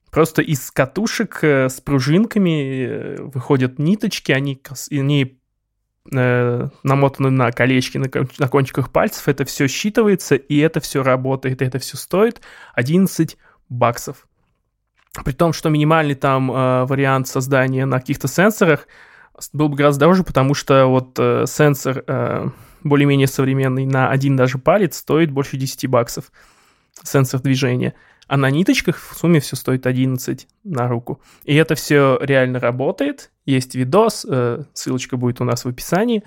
[0.09, 5.39] Просто из катушек э, с пружинками э, выходят ниточки, они, они
[6.11, 9.27] э, намотаны на колечки на, на кончиках пальцев.
[9.27, 11.61] Это все считывается, и это все работает.
[11.61, 12.41] И это все стоит
[12.73, 14.28] 11 баксов.
[15.23, 18.87] При том, что минимальный там э, вариант создания на каких-то сенсорах
[19.53, 22.49] был бы гораздо дороже, потому что вот э, сенсор э,
[22.83, 26.31] более-менее современный на один даже палец стоит больше 10 баксов.
[27.03, 27.95] Сенсор движения.
[28.27, 31.21] А на ниточках в сумме все стоит 11 на руку.
[31.45, 33.31] И это все реально работает.
[33.45, 36.23] Есть видос, э, ссылочка будет у нас в описании,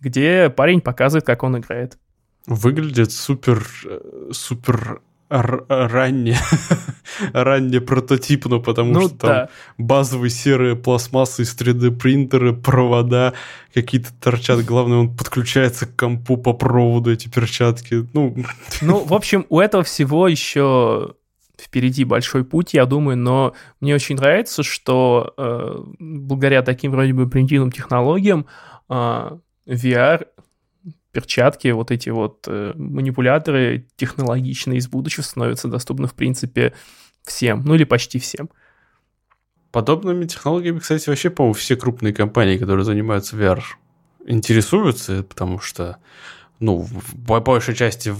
[0.00, 1.98] где парень показывает, как он играет.
[2.46, 6.36] Выглядит супер, э, супер ранне,
[7.32, 9.26] ранне прототипно, потому ну, что да.
[9.26, 13.32] там базовые серые пластмассы из 3D принтера, провода
[13.72, 14.64] какие-то торчат.
[14.64, 18.08] Главное, он подключается к компу по проводу, эти перчатки.
[18.12, 18.36] Ну,
[18.82, 21.14] ну в общем, у этого всего еще
[21.60, 27.28] впереди большой путь, я думаю, но мне очень нравится, что э, благодаря таким вроде бы
[27.28, 28.46] примитивным технологиям
[28.88, 30.26] э, VR
[31.12, 36.72] перчатки, вот эти вот э, манипуляторы технологичные из будущего становятся доступны, в принципе,
[37.24, 38.50] всем, ну или почти всем.
[39.72, 43.60] Подобными технологиями, кстати, вообще, по-моему, все крупные компании, которые занимаются VR,
[44.26, 45.98] интересуются, потому что,
[46.58, 46.88] ну,
[47.26, 48.14] по большей части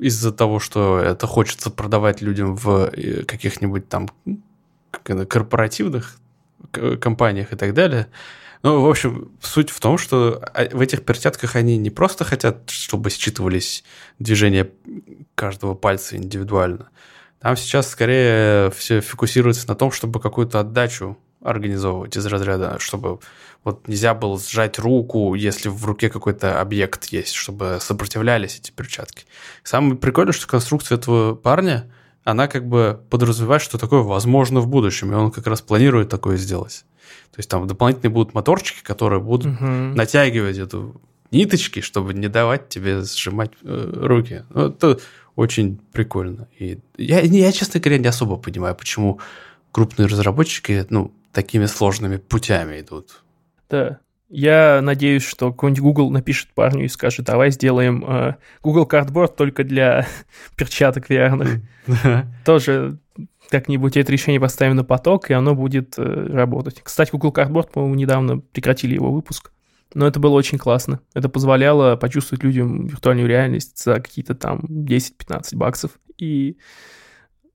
[0.00, 4.08] из-за того, что это хочется продавать людям в э, каких-нибудь там
[5.02, 6.18] корпоративных
[7.00, 8.08] компаниях и так далее,
[8.62, 12.70] ну, в общем, суть в том, что а, в этих перчатках они не просто хотят,
[12.70, 13.84] чтобы считывались
[14.18, 14.70] движения
[15.34, 16.90] каждого пальца индивидуально.
[17.40, 23.20] Там сейчас скорее все фокусируется на том, чтобы какую-то отдачу организовывать из разряда, чтобы
[23.62, 29.24] вот нельзя было сжать руку, если в руке какой-то объект есть, чтобы сопротивлялись эти перчатки.
[29.62, 31.90] Самое прикольное, что конструкция этого парня,
[32.24, 36.36] она как бы подразумевает, что такое возможно в будущем, и он как раз планирует такое
[36.36, 36.84] сделать.
[37.30, 39.64] То есть там дополнительные будут моторчики, которые будут угу.
[39.66, 44.44] натягивать эту ниточки, чтобы не давать тебе сжимать э, руки.
[44.50, 44.98] Ну, это
[45.36, 46.48] очень прикольно.
[46.58, 49.20] И я, я, честно говоря, не особо понимаю, почему
[49.72, 53.22] крупные разработчики ну, такими сложными путями идут.
[53.70, 54.00] Да.
[54.28, 59.64] Я надеюсь, что какой-нибудь Google напишет парню и скажет, давай сделаем э, Google Cardboard только
[59.64, 60.06] для
[60.56, 61.62] перчаток VR.
[62.44, 62.98] Тоже
[63.48, 66.82] как-нибудь это решение поставим на поток, и оно будет э, работать.
[66.82, 69.50] Кстати, Google Cardboard, по-моему, недавно прекратили его выпуск.
[69.94, 71.00] Но это было очень классно.
[71.14, 75.92] Это позволяло почувствовать людям виртуальную реальность за какие-то там 10-15 баксов.
[76.18, 76.58] И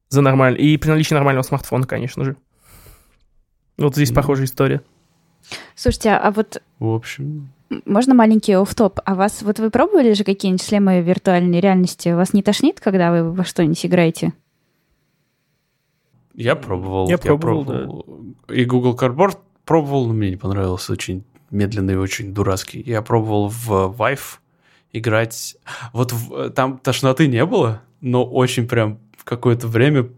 [0.10, 0.60] за нормаль...
[0.60, 2.38] и при наличии нормального смартфона, конечно же.
[3.78, 4.16] Вот здесь mm.
[4.16, 4.82] похожая история.
[5.76, 6.62] Слушайте, а вот...
[6.80, 7.50] В общем...
[7.86, 9.00] Можно маленький оф-топ?
[9.04, 12.10] А вас, вот вы пробовали же какие-нибудь шлемы виртуальной реальности?
[12.10, 14.34] Вас не тошнит, когда вы во что-нибудь играете?
[16.36, 17.08] Я пробовал.
[17.08, 18.06] Я, я пробовал, пробовал.
[18.48, 18.54] Да.
[18.54, 20.92] И Google Cardboard пробовал, но мне не понравился.
[20.94, 22.82] Очень медленный и очень дурацкий.
[22.86, 24.38] Я пробовал в Vive
[24.92, 25.56] играть.
[25.94, 30.10] Вот в, там тошноты не было, но очень прям в какое-то время,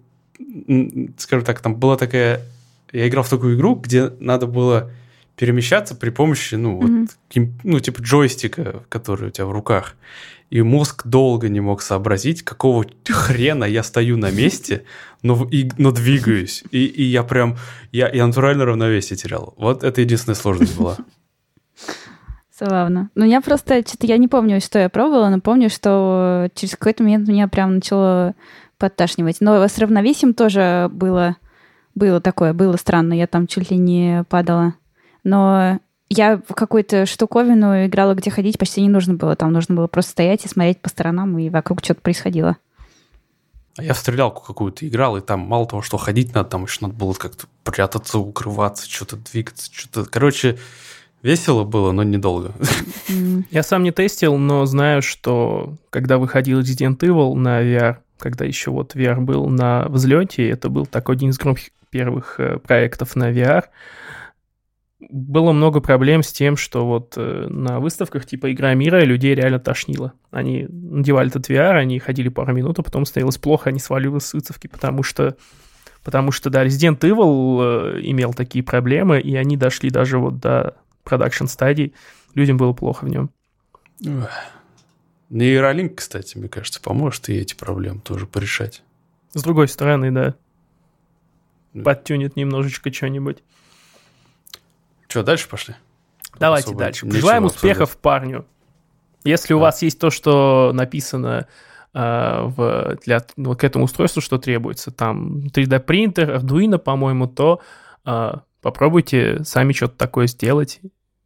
[1.17, 2.41] скажем так, там была такая...
[2.91, 4.91] Я играл в такую игру, где надо было
[5.35, 7.07] перемещаться при помощи, ну, mm-hmm.
[7.35, 9.95] вот, ну, типа джойстика, который у тебя в руках
[10.49, 14.85] и мозг долго не мог сообразить, какого хрена я стою на месте,
[15.21, 16.63] но, и, но двигаюсь.
[16.71, 17.57] И, и я прям,
[17.91, 19.53] я, я натурально равновесие терял.
[19.57, 20.97] Вот это единственная сложность была.
[22.57, 23.09] Забавно.
[23.15, 27.03] Ну, я просто, что-то я не помню, что я пробовала, но помню, что через какой-то
[27.03, 28.33] момент меня прям начало
[28.77, 29.37] подташнивать.
[29.41, 31.35] Но с равновесием тоже было,
[31.95, 33.13] было такое, было странно.
[33.13, 34.75] Я там чуть ли не падала.
[35.25, 39.35] Но я в какую-то штуковину играла, где ходить почти не нужно было.
[39.35, 42.55] Там нужно было просто стоять и смотреть по сторонам, и вокруг что-то происходило.
[43.77, 46.77] А я в стрелялку какую-то играл, и там мало того, что ходить надо, там еще
[46.81, 50.05] надо было как-то прятаться, укрываться, что-то двигаться, что-то...
[50.05, 50.57] Короче,
[51.21, 52.53] весело было, но недолго.
[53.51, 58.71] Я сам не тестил, но знаю, что когда выходил Resident Evil на VR, когда еще
[58.71, 63.31] вот VR был на взлете, это был такой один из громких первых э, проектов на
[63.31, 63.65] VR,
[65.09, 69.59] было много проблем с тем, что вот э, на выставках типа «Игра мира» людей реально
[69.59, 70.13] тошнило.
[70.31, 74.33] Они надевали этот VR, они ходили пару минут, а потом становилось плохо, они сваливались с
[74.33, 75.37] выставки, потому что,
[76.03, 80.75] потому что, да, Resident Evil э, имел такие проблемы, и они дошли даже вот до
[81.03, 81.93] продакшн стадии,
[82.33, 83.29] людям было плохо в нем.
[85.29, 88.83] Нейролинк, кстати, мне кажется, поможет и эти проблемы тоже порешать.
[89.33, 90.35] С другой стороны, да.
[91.83, 93.43] Подтюнет немножечко что-нибудь.
[95.15, 95.75] Что, дальше пошли?
[96.37, 97.05] Давайте Особо дальше.
[97.05, 98.45] Пожелаем успехов парню.
[99.23, 99.55] Если да.
[99.55, 101.47] у вас есть то, что написано
[101.93, 107.61] э, в, для, ну, к этому устройству, что требуется, там 3D принтер, Arduino, по-моему, то
[108.05, 110.81] э, попробуйте сами что-то такое сделать.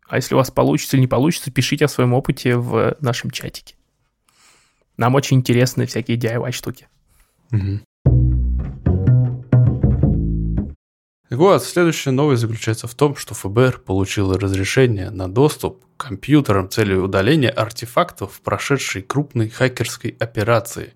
[0.07, 3.73] А если у вас получится или не получится, пишите о своем опыте в нашем чатике.
[4.97, 6.87] Нам очень интересны всякие DIY штуки.
[7.51, 7.79] Угу.
[11.29, 16.69] Так вот, следующая новость заключается в том, что ФБР получило разрешение на доступ к компьютерам
[16.69, 20.95] целью удаления артефактов, прошедшей крупной хакерской операции,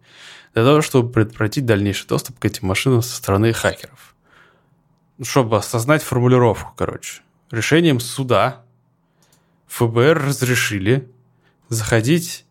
[0.55, 4.15] для того, чтобы предотвратить дальнейший доступ к этим машинам со стороны хакеров.
[5.19, 7.21] Ну, чтобы осознать формулировку, короче.
[7.51, 8.63] Решением суда
[9.67, 11.11] ФБР разрешили
[11.69, 12.47] заходить,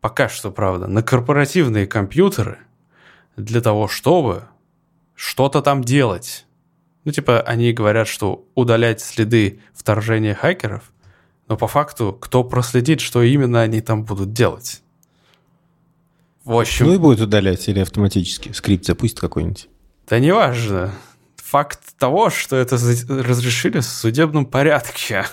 [0.00, 2.58] пока что, правда, на корпоративные компьютеры,
[3.36, 4.48] для того, чтобы
[5.14, 6.44] что-то там делать.
[7.04, 10.92] Ну, типа, они говорят, что удалять следы вторжения хакеров,
[11.48, 14.82] но по факту, кто проследит, что именно они там будут делать?
[16.44, 16.86] В общем...
[16.86, 18.52] Ну и будет удалять или автоматически.
[18.52, 19.68] Скрипт запустит какой-нибудь.
[20.08, 20.92] Да неважно.
[21.36, 25.26] Факт того, что это разрешили в судебном порядке.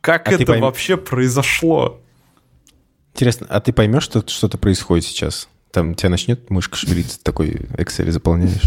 [0.00, 0.62] Как а это пойм...
[0.62, 2.00] вообще произошло?
[3.14, 5.48] Интересно, а ты поймешь, что что-то происходит сейчас?
[5.72, 8.62] Там тебя начнет мышка шевелиться, такой Excel заполняешь.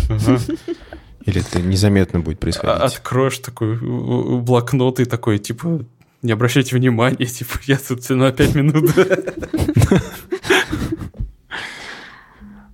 [1.25, 2.81] Или это незаметно будет происходить?
[2.81, 5.85] А, откроешь такой блокнот и такой, типа,
[6.21, 8.91] не обращайте внимания, типа, я тут на 5 минут.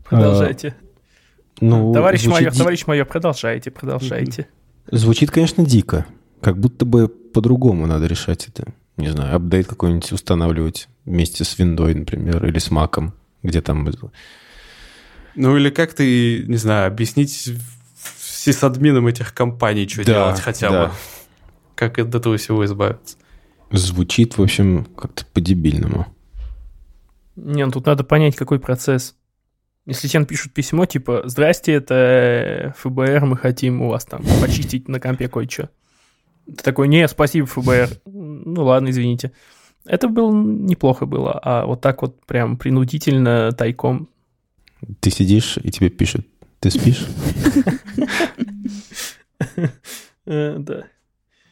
[0.10, 0.76] Продолжайте.
[1.62, 2.42] Ну, товарищ звучит...
[2.42, 4.48] майор, товарищ майор, продолжайте, продолжайте.
[4.92, 6.06] Звучит, конечно, дико.
[6.42, 8.74] Как будто бы по-другому надо решать это.
[8.98, 13.88] Не знаю, апдейт какой-нибудь устанавливать вместе с виндой, например, или с маком, где там...
[15.36, 17.52] Ну или как ты, не знаю, объяснить
[18.40, 20.86] сисадминам этих компаний, что да, делать хотя да.
[20.86, 20.92] бы.
[21.76, 23.18] Как от этого всего избавиться.
[23.72, 26.08] Звучит, в общем, как-то по-дебильному.
[27.36, 29.16] Не, ну тут надо понять, какой процесс.
[29.86, 35.00] Если тебе пишут письмо, типа, здрасте, это ФБР, мы хотим у вас там почистить на
[35.00, 35.70] компе кое-что.
[36.46, 37.90] Ты такой, не, спасибо, ФБР.
[38.06, 39.32] Ну ладно, извините.
[39.86, 44.10] Это было неплохо было, а вот так вот прям принудительно, тайком.
[45.00, 46.28] Ты сидишь, и тебе пишут,
[46.60, 47.06] ты спишь?
[50.26, 50.84] Э, да.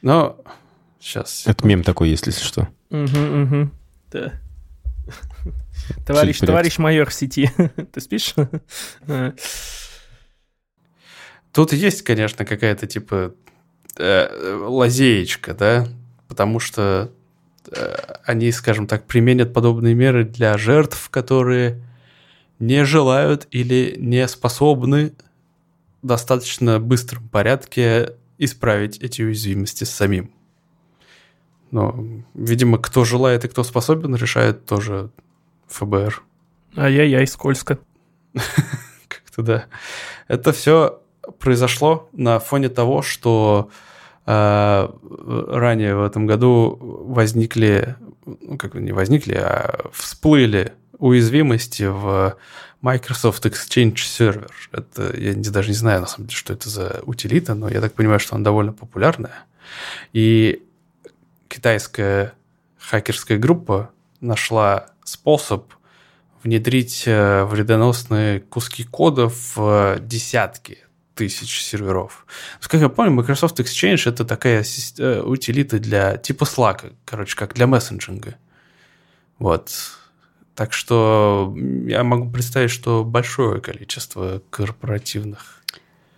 [0.04, 0.39] Но
[1.00, 1.48] сейчас.
[1.48, 2.67] Это мем такой, если что.
[2.91, 4.34] Да.
[6.06, 7.50] Товарищ, товарищ майор в сети.
[7.91, 8.36] Ты спишь?
[11.54, 13.34] Тут есть, конечно, какая-то типа
[13.98, 15.88] э, лазеечка, да,
[16.28, 17.12] потому что
[17.72, 21.82] э, они, скажем так, применят подобные меры для жертв, которые
[22.60, 25.13] не желают или не способны
[26.02, 30.32] в достаточно быстром порядке исправить эти уязвимости самим.
[31.72, 35.12] Но, видимо, кто желает и кто способен, решает тоже
[35.67, 36.24] ФБР.
[36.78, 37.80] Ай-яй-яй, скользко.
[39.08, 39.65] Как-то да.
[40.28, 41.02] Это все
[41.39, 43.70] произошло на фоне того, что
[44.26, 44.89] э,
[45.50, 52.38] ранее в этом году возникли, ну как не возникли, а всплыли уязвимости в
[52.82, 54.50] Microsoft Exchange Server.
[54.72, 57.94] Это я даже не знаю, на самом деле, что это за утилита, но я так
[57.94, 59.46] понимаю, что она довольно популярная.
[60.14, 60.64] И
[61.48, 62.34] китайская
[62.80, 65.74] хакерская группа нашла способ
[66.44, 70.80] внедрить э, вредоносные куски кода в десятки
[71.16, 72.26] тысяч серверов.
[72.62, 74.64] Как я помню, Microsoft Exchange это такая
[74.98, 78.36] э, утилита для типа Slack, короче, как для мессенджинга.
[79.40, 79.72] Вот.
[80.58, 85.58] Так что я могу представить, что большое количество корпоративных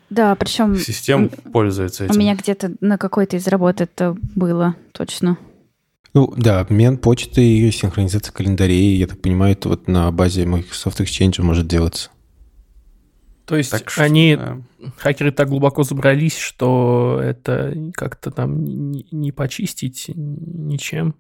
[0.10, 2.16] да, причем систем пользуются этим.
[2.16, 5.38] У меня где-то на какой-то из работ это было, точно.
[6.16, 11.00] Ну да, обмен почты и синхронизация календарей, я так понимаю, это вот на базе Microsoft
[11.02, 12.10] Exchange может делаться.
[13.46, 14.62] То есть так они, да.
[14.98, 21.14] хакеры так глубоко забрались, что это как-то там не, не почистить ничем?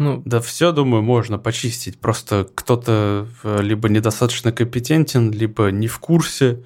[0.00, 1.98] Ну, да все, думаю, можно почистить.
[1.98, 6.64] Просто кто-то э, либо недостаточно компетентен, либо не в курсе,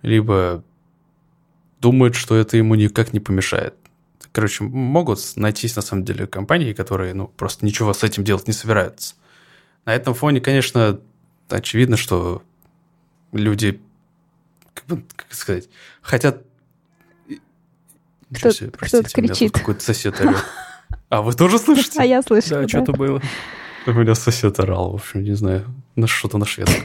[0.00, 0.64] либо
[1.78, 3.74] думает, что это ему никак не помешает.
[4.32, 8.54] Короче, могут найтись на самом деле компании, которые ну, просто ничего с этим делать не
[8.54, 9.14] собираются.
[9.84, 10.98] На этом фоне, конечно,
[11.50, 12.42] очевидно, что
[13.32, 13.78] люди,
[14.72, 15.68] как, бы, как сказать,
[16.00, 16.44] хотят...
[18.34, 19.52] Кто, кто-то кричит.
[19.52, 20.42] какой-то сосед орет.
[21.10, 22.00] А вы тоже слышите?
[22.00, 22.50] А я слышу.
[22.50, 23.20] Да, что-то было.
[23.86, 25.64] У меня сосед орал, в общем, не знаю,
[25.96, 26.84] на что-то на шведском.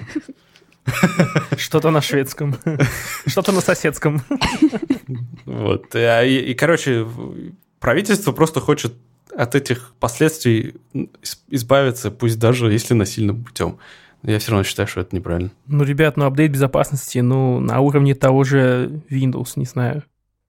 [1.58, 2.56] Что-то на шведском.
[3.28, 4.22] Что-то на соседском.
[5.46, 5.96] Вот.
[5.96, 7.08] И, и, короче,
[7.80, 8.94] правительство просто хочет
[9.36, 10.76] от этих последствий
[11.50, 13.78] избавиться, пусть даже если насильным путем.
[14.24, 15.52] Я все равно считаю, что это неправильно.
[15.68, 20.04] Ну, ребят, ну апдейт безопасности, ну, на уровне того же Windows, не знаю.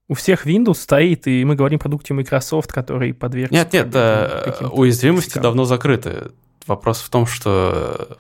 [0.08, 3.54] У всех Windows стоит, и мы говорим о продукте Microsoft, который подвергся...
[3.54, 6.30] Нет, нет, да, уязвимости давно закрыты.
[6.66, 8.18] Вопрос в том, что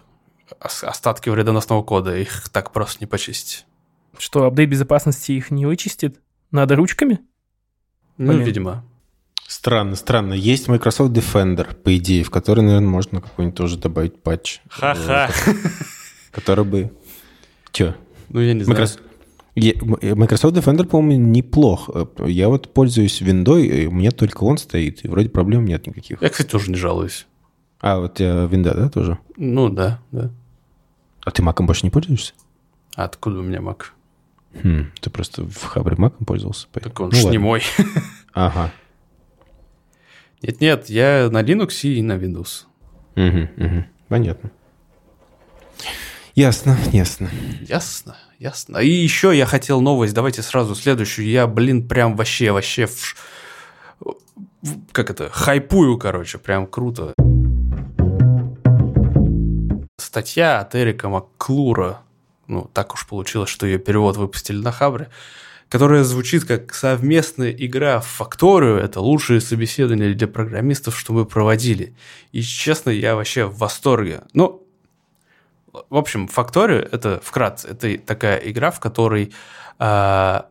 [0.58, 3.66] остатки вредоносного кода, их так просто не почистить.
[4.18, 6.20] Что, апдейт безопасности их не вычистит?
[6.50, 7.20] Надо ручками?
[8.16, 8.44] Ну, Блин.
[8.44, 8.84] видимо.
[9.46, 10.34] Странно, странно.
[10.34, 14.60] Есть Microsoft Defender, по идее, в который, наверное, можно какой-нибудь тоже добавить патч.
[14.68, 15.30] Ха-ха.
[16.32, 16.92] Который бы...
[17.70, 17.94] Че?
[18.28, 18.80] Ну, я не знаю.
[18.80, 19.05] Microsoft
[19.56, 21.90] Defender, по-моему, неплох.
[22.26, 26.20] Я вот пользуюсь виндой, и у меня только он стоит, и вроде проблем нет никаких.
[26.22, 27.26] Я, кстати, тоже не жалуюсь.
[27.80, 29.18] А, вот у тебя винда, да, тоже?
[29.36, 30.30] Ну, да, да.
[31.24, 32.32] А ты маком больше не пользуешься?
[32.94, 33.82] Откуда у меня Mac?
[34.62, 36.66] Хм, ты просто в Хабре Маком пользовался?
[36.72, 37.30] Так он Ну ж ладно.
[37.30, 37.62] не мой.
[38.32, 38.70] Ага.
[40.42, 42.64] Нет-нет, я на Linux и на Windows.
[43.14, 43.86] Мгм, мгм.
[44.08, 44.50] Понятно.
[46.36, 47.30] Ясно, ясно.
[47.62, 48.76] Ясно, ясно.
[48.76, 51.26] И еще я хотел новость, давайте сразу следующую.
[51.26, 53.16] Я, блин, прям вообще, вообще, в
[54.92, 57.14] как это, хайпую, короче, прям круто.
[59.98, 62.02] Статья от Эрика Макклура,
[62.48, 65.08] ну, так уж получилось, что ее перевод выпустили на Хабре,
[65.70, 68.76] которая звучит как совместная игра в Факторию.
[68.76, 71.96] Это лучшие собеседования для программистов, что мы проводили.
[72.32, 74.24] И, честно, я вообще в восторге.
[74.34, 74.65] Ну,
[75.90, 79.32] в общем, Factorio это вкратце, это такая игра, в которой
[79.78, 80.46] а,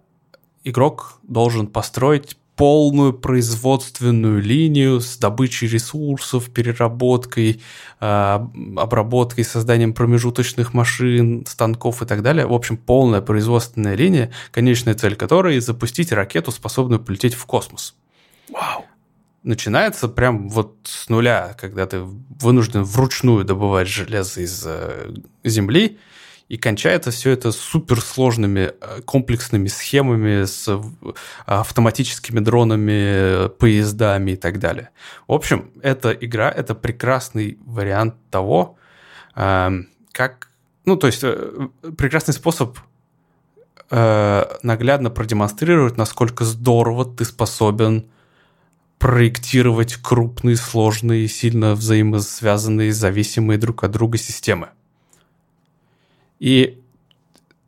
[0.64, 7.62] игрок должен построить полную производственную линию с добычей ресурсов, переработкой,
[8.00, 12.48] а, обработкой, созданием промежуточных машин, станков и так далее.
[12.48, 17.96] В общем, полная производственная линия, конечная цель которой запустить ракету, способную полететь в космос.
[18.50, 18.86] Вау.
[19.46, 26.00] Начинается прям вот с нуля, когда ты вынужден вручную добывать железо из э, земли,
[26.50, 30.82] и кончается все это суперсложными э, комплексными схемами с э,
[31.46, 34.90] автоматическими дронами, поездами и так далее.
[35.28, 38.80] В общем, эта игра— это прекрасный вариант того,
[39.36, 40.50] эм, как...
[40.86, 41.24] Ну, то есть,
[41.98, 42.80] прекрасный способ
[43.92, 48.10] наглядно продемонстрировать, насколько здорово ты способен
[49.00, 54.70] проектировать крупные, сложные, сильно взаимосвязанные, зависимые друг от друга системы.
[56.40, 56.82] И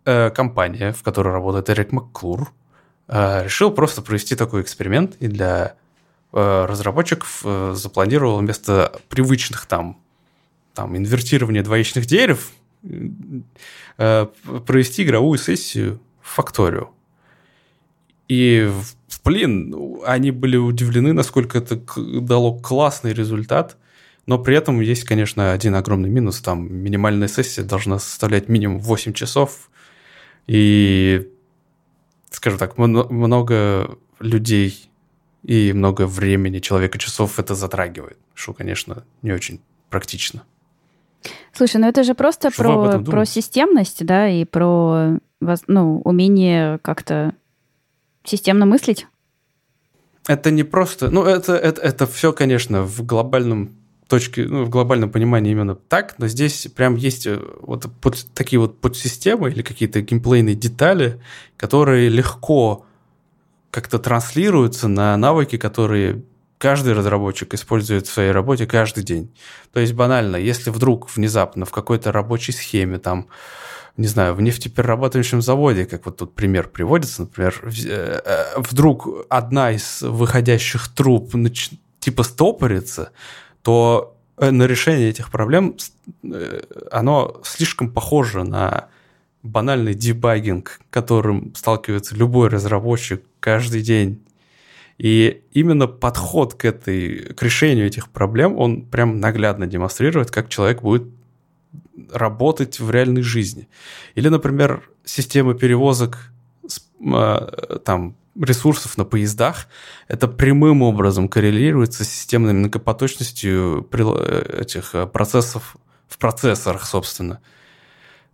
[0.06, 2.52] э, компания, в которой работает Эрик Макклур,
[3.08, 5.76] э, решил просто провести такой эксперимент и для
[6.34, 10.00] э, разработчиков э, запланировал вместо привычных там,
[10.74, 12.52] там инвертирования двоичных дерев
[13.98, 14.28] э,
[14.66, 16.92] провести игровую сессию в Факторию.
[18.28, 18.72] И,
[19.28, 19.76] блин,
[20.06, 21.82] они были удивлены, насколько это
[22.22, 23.76] дало классный результат.
[24.26, 26.40] Но при этом есть, конечно, один огромный минус.
[26.40, 29.70] Там минимальная сессия должна составлять минимум 8 часов.
[30.48, 31.30] И,
[32.30, 34.90] скажем так, мно- много людей
[35.44, 38.18] и много времени человека часов это затрагивает.
[38.34, 39.60] Что, конечно, не очень
[39.90, 40.44] практично.
[41.52, 45.20] Слушай, ну это же просто Что про, про системность, да, и про
[45.68, 47.34] ну, умение как-то
[48.24, 49.06] системно мыслить.
[50.28, 51.10] Это не просто...
[51.10, 53.76] Ну, это, это, это все, конечно, в глобальном
[54.08, 58.60] точке, ну, в глобальном понимании именно так, но здесь прям есть э, вот под- такие
[58.60, 61.22] вот подсистемы или какие-то геймплейные детали,
[61.58, 62.86] которые легко
[63.72, 66.24] как-то транслируются на навыки, которые
[66.58, 69.30] каждый разработчик использует в своей работе каждый день.
[69.74, 73.28] То есть банально, если вдруг внезапно в какой-то рабочей схеме там
[73.98, 79.72] не знаю, в нефтеперерабатывающем заводе, как вот тут пример приводится, например, э, э, вдруг одна
[79.72, 81.34] из выходящих труб
[82.00, 83.12] типа стопорится,
[83.64, 85.76] то э, на решение этих проблем
[86.92, 88.88] оно слишком похоже на
[89.42, 94.24] банальный дебагинг, которым сталкивается любой разработчик каждый день.
[95.00, 100.82] И именно подход к, этой, к решению этих проблем, он прям наглядно демонстрирует, как человек
[100.82, 101.04] будет
[102.12, 103.68] работать в реальной жизни.
[104.16, 106.32] Или, например, система перевозок
[107.02, 109.68] э, там, ресурсов на поездах,
[110.08, 115.76] это прямым образом коррелируется с системной многопоточностью э, этих э, процессов
[116.08, 117.40] в процессорах, собственно.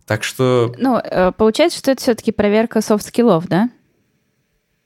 [0.06, 3.70] Так что Ну, э, получается, что это все-таки проверка soft skill ов, да?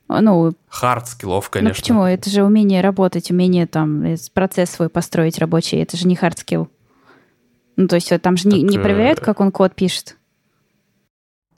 [0.07, 1.81] Ну, хард скиллов, ну конечно.
[1.81, 2.03] почему?
[2.03, 4.03] Это же умение работать, умение там
[4.33, 5.77] процесс свой построить рабочий.
[5.77, 6.69] Это же не хард скилл.
[7.79, 10.17] Ну, то есть э, там же не, Так, не э, проверяют, как он код пишет.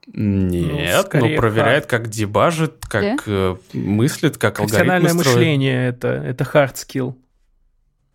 [0.06, 5.16] Нет, Ну, но проверяет, как дебажит, как э, мыслит, как алгоритмы строит.
[5.16, 7.16] мышление это, это hard skill.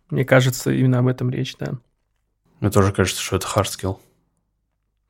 [0.09, 1.73] Мне кажется, именно об этом речь, да.
[2.61, 3.97] Мне тоже кажется, что это hard skill.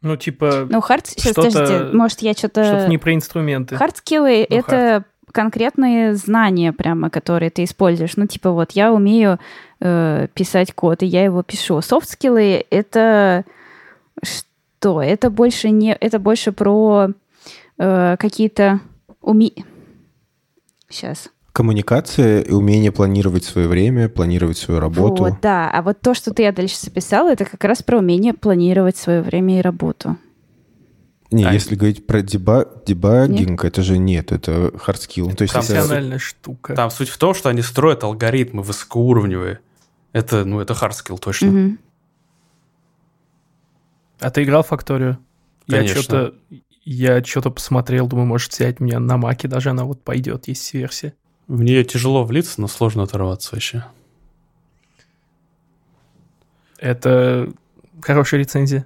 [0.01, 1.05] Ну, типа, Ну, хард...
[1.05, 2.63] Сейчас, что-то- подождите, может, я что-то...
[2.63, 3.75] что-то не про инструменты.
[3.75, 8.17] Хард-скиллы Ну, это конкретные знания прямо, которые ты используешь.
[8.17, 9.39] Ну, типа вот я умею
[9.79, 11.81] э, писать код, и я его пишу.
[11.81, 13.45] Софт-скиллы— это
[14.23, 15.01] что?
[15.01, 15.93] Это больше не...
[15.93, 17.09] Это больше про
[17.77, 18.79] э, какие-то
[19.21, 19.51] уме...
[20.89, 21.29] Сейчас.
[21.51, 25.23] Коммуникация и умение планировать свое время, планировать свою работу.
[25.23, 25.69] Вот, да.
[25.71, 29.59] А вот то, что ты дальше записал, это как раз про умение планировать свое время
[29.59, 30.17] и работу.
[31.29, 34.71] Не, А- если говорить про деба- дебагинг, это же нет, это
[35.33, 36.73] Там это- Профессиональная штука.
[36.73, 39.59] Там суть в том, что они строят алгоритмы высокоуровневые.
[40.13, 41.47] Это, ну, это skill точно.
[41.47, 41.79] Мгм.
[44.19, 45.17] А ты играл в Факторию?
[45.67, 46.01] Я Конечно.
[46.01, 46.35] что-то...
[46.89, 51.13] Я что-то посмотрел, думаю, может взять меня на маке, даже она вот пойдет, есть версия.
[51.49, 53.83] В нее тяжело влиться, но сложно оторваться вообще.
[56.77, 57.51] Это
[58.01, 58.85] хорошая рецензия.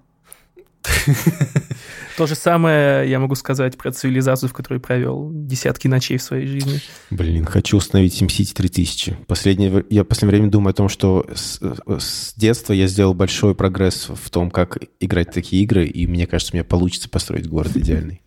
[2.17, 6.47] То же самое я могу сказать про цивилизацию, в которой провел десятки ночей в своей
[6.47, 6.79] жизни.
[7.09, 9.17] Блин, хочу установить SimCity 3000.
[9.27, 13.55] Последнее, я в последнее время думаю о том, что с, с детства я сделал большой
[13.55, 17.47] прогресс в том, как играть в такие игры, и мне кажется, у меня получится построить
[17.47, 18.21] город идеальный.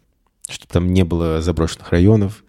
[0.48, 2.44] Чтобы там не было заброшенных районов,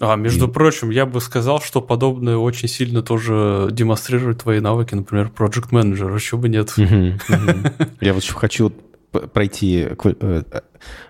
[0.00, 0.50] а, между и...
[0.50, 6.18] прочим, я бы сказал, что подобное очень сильно тоже демонстрирует твои навыки, например, Project Manager,
[6.18, 6.72] чего бы нет.
[8.00, 8.72] Я вот хочу
[9.10, 10.42] пройти э,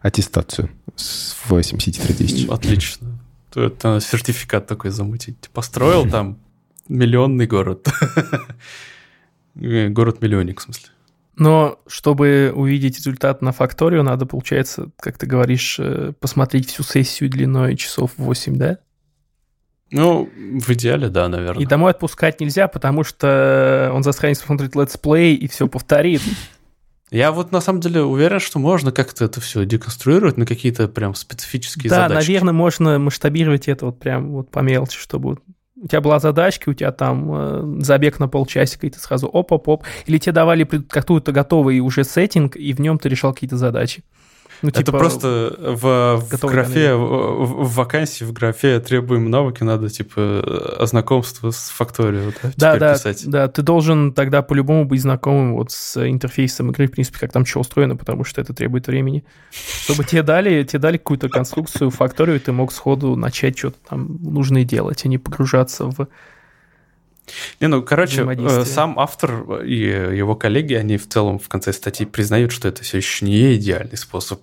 [0.02, 2.50] аттестацию в SimCity 3000.
[2.50, 3.20] Отлично.
[3.54, 5.50] Это сертификат такой замутить.
[5.52, 6.38] Построил там
[6.88, 7.88] миллионный город.
[9.54, 10.90] Город-миллионник, в смысле.
[11.36, 17.30] Но чтобы увидеть результат на Factorio, надо, получается, как ты говоришь, э, посмотреть всю сессию
[17.30, 18.78] длиной часов 8, да?
[19.90, 21.62] Ну, в идеале, да, наверное.
[21.62, 26.22] И домой отпускать нельзя, потому что он засранец посмотрит let's play и все повторит.
[27.10, 31.14] Я вот на самом деле уверен, что можно как-то это все деконструировать на какие-то прям
[31.14, 32.10] специфические да, задачи.
[32.10, 35.38] Да, наверное, можно масштабировать это вот прям вот по мелочи, чтобы
[35.82, 39.84] у тебя была задачка, у тебя там э, забег на полчасика, и ты сразу оп-оп-оп.
[40.06, 44.04] Или тебе давали какую-то готовый уже сеттинг, и в нем ты решал какие-то задачи.
[44.62, 49.88] Ну, типа, это просто в, в графе, в, в вакансии, в графе требуем навыки, надо,
[49.88, 53.28] типа, знакомство с факторией да, да, да, писать.
[53.28, 57.46] Да, ты должен тогда по-любому быть знакомым вот с интерфейсом игры, в принципе, как там
[57.46, 59.24] что устроено, потому что это требует времени.
[59.84, 64.64] Чтобы тебе дали, тебе дали какую-то конструкцию, факторию, ты мог сходу начать что-то там нужное
[64.64, 66.08] делать, а не погружаться в
[67.60, 72.06] не, ну, короче, э, сам автор и его коллеги, они в целом в конце статьи
[72.06, 74.40] признают, что это все еще не идеальный способ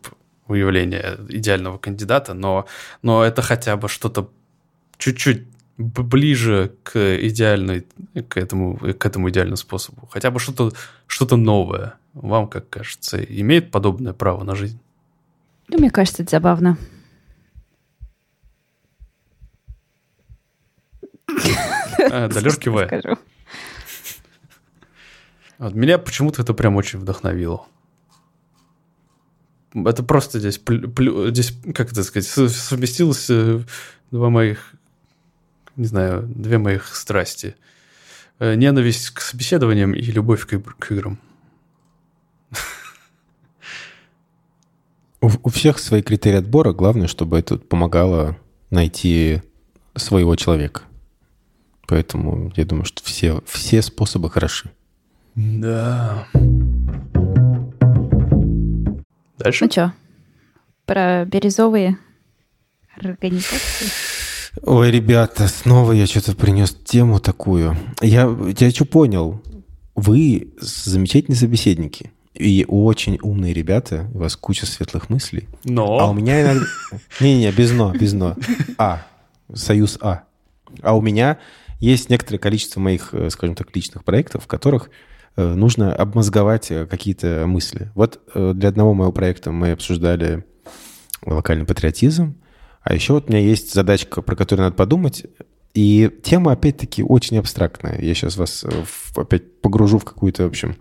[0.47, 2.67] выявления идеального кандидата, но,
[3.01, 4.29] но это хотя бы что-то
[4.97, 5.43] чуть-чуть
[5.77, 7.85] ближе к идеальной,
[8.27, 10.07] к этому, к этому идеальному способу.
[10.11, 10.73] Хотя бы что-то
[11.05, 11.95] что новое.
[12.13, 14.79] Вам, как кажется, имеет подобное право на жизнь?
[15.67, 16.77] Ну, мне кажется, это забавно.
[22.11, 23.05] А, кивает.
[25.57, 27.65] Вот, меня почему-то это прям очень вдохновило.
[29.73, 30.61] Это просто здесь,
[31.29, 33.61] здесь как это сказать, совместилось э,
[34.11, 34.73] два моих,
[35.75, 37.55] не знаю, две моих страсти.
[38.39, 41.19] Э, ненависть к собеседованиям и любовь к, к играм.
[45.21, 46.73] У, у всех свои критерии отбора.
[46.73, 48.37] Главное, чтобы это помогало
[48.69, 49.41] найти
[49.95, 50.83] своего человека.
[51.87, 54.69] Поэтому я думаю, что все, все способы хороши.
[55.35, 56.27] Да.
[59.37, 59.65] Дальше?
[59.65, 59.93] Ну что,
[60.85, 61.97] про бирюзовые
[62.95, 63.87] организации?
[64.63, 67.77] Ой, ребята, снова я что-то принес тему такую.
[68.01, 69.41] Я, я что понял?
[69.95, 72.11] Вы замечательные собеседники.
[72.33, 75.47] И очень умные ребята, у вас куча светлых мыслей.
[75.63, 75.99] Но.
[75.99, 76.65] А у меня иногда...
[77.19, 78.35] Не-не, без но, без но.
[78.77, 79.05] А.
[79.53, 80.23] Союз А.
[80.81, 81.37] А у меня
[81.79, 84.89] есть некоторое количество моих, э, скажем так, личных проектов, в которых
[85.35, 87.91] э, нужно обмозговать э, какие-то мысли.
[87.95, 90.45] Вот для одного моего проекта мы обсуждали
[91.25, 92.35] локальный патриотизм,
[92.81, 95.25] а еще вот у меня есть задачка, про которую надо подумать,
[95.73, 98.01] и тема, опять-таки, очень абстрактная.
[98.01, 98.65] Я сейчас вас
[99.15, 100.77] опять погружу в какую-то, в общем,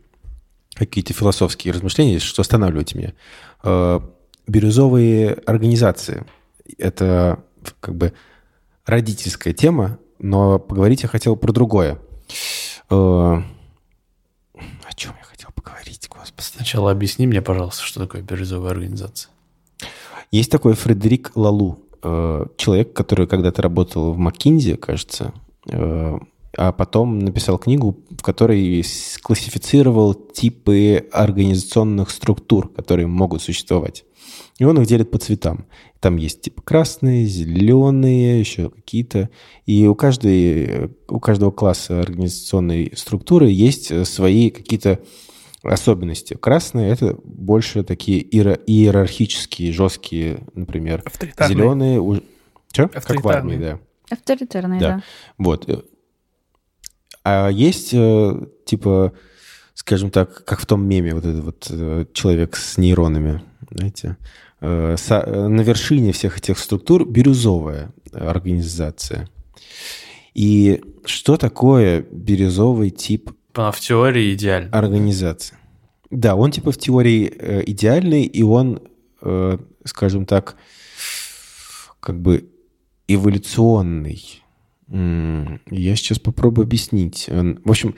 [0.75, 4.01] какие-то философские размышления, что останавливайте меня.
[4.47, 6.25] Бирюзовые организации—
[6.79, 7.43] это
[7.81, 8.15] как бы
[8.87, 11.99] родительская тема, но поговорить я хотел про другое.
[12.91, 13.43] Э, о
[14.95, 16.45] чем я хотел поговорить, господи?
[16.45, 19.31] Сначала объясни мне, пожалуйста, что такое бирюзовая организация.
[20.31, 25.33] Есть такой Фредерик Лалу, э, человек, который когда-то работал в Маккинзи, кажется,
[25.69, 26.19] э,
[26.57, 28.85] а потом написал книгу, в которой
[29.23, 34.05] классифицировал типы организационных структур, которые могут существовать.
[34.59, 35.67] И он их делит по цветам.
[36.01, 39.31] Там есть типа красные, зеленые, еще какие-то.
[39.67, 45.01] И у, каждой, у каждого класса организационной структуры есть э, свои какие-то
[45.63, 46.35] особенности.
[46.35, 51.03] Красные— это больше такие иерархические, жесткие, например.
[51.49, 52.01] Зеленые...
[52.01, 52.21] У...
[52.73, 52.89] Что?
[52.89, 53.81] Как в армии, да.
[54.11, 54.89] Авторитарные, да.
[54.89, 55.03] да.
[55.39, 55.69] Вот.
[57.25, 59.13] А есть, э, типа,
[59.75, 64.17] скажем так, как в том меме, вот этот вот э, человек с нейронами, знаете,
[64.61, 69.29] Э, э, на вершине всех этих структур бирюзовая организация.
[70.35, 74.71] И что такое бирюзовый тип а в теории идеальный.
[74.71, 75.57] Организации.
[76.11, 78.81] Да, он типа в теории э, идеальный, и он
[79.85, 80.57] скажем так,
[81.99, 82.49] как бы
[83.09, 84.43] эволюционный.
[84.89, 87.29] Я сейчас попробую объяснить.
[87.29, 87.97] В общем,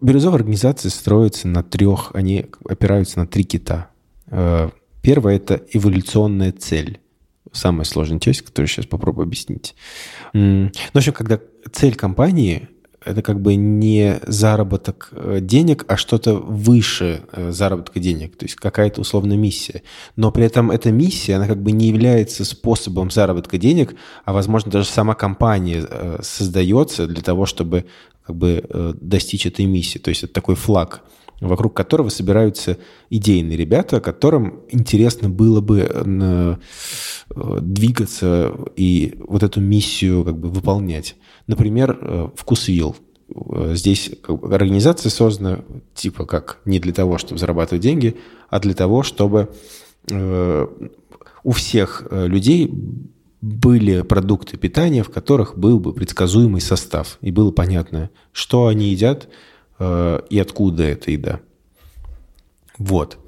[0.00, 3.90] бирюзовые организации строятся на трех, они опираются на три кита.
[5.02, 7.00] Первое– это эволюционная цель.
[7.52, 9.74] Самая сложная часть, которую сейчас попробую объяснить.
[10.32, 11.40] Ну, в общем, когда
[11.72, 12.68] цель компании
[13.04, 18.56] это как бы не заработок э, денег, а что-то выше э, заработка денег, то есть
[18.56, 19.82] какая-то условная миссия.
[20.16, 23.94] Но при этом эта миссия, она как бы не является способом заработка денег,
[24.24, 27.86] а, возможно, даже сама компания э, создается для того, чтобы
[28.26, 29.98] как бы достичь этой миссии.
[29.98, 31.02] То есть это такой флаг,
[31.40, 32.76] вокруг которого собираются
[33.08, 36.58] идейные ребята, которым интересно было бы
[37.34, 41.16] двигаться и вот эту миссию как бы выполнять.
[41.46, 42.96] Например, э, вкусвилл.
[43.28, 45.60] Э, здесь организация создана
[45.94, 48.16] типа как не для того, чтобы зарабатывать деньги,
[48.48, 49.50] а для того, чтобы
[50.10, 50.66] э,
[51.42, 52.72] у всех людей
[53.40, 59.28] были продукты питания, в которых был бы предсказуемый состав, и было понятно, что они едят
[59.80, 61.40] и откуда эта еда.
[62.78, 63.18] Вот.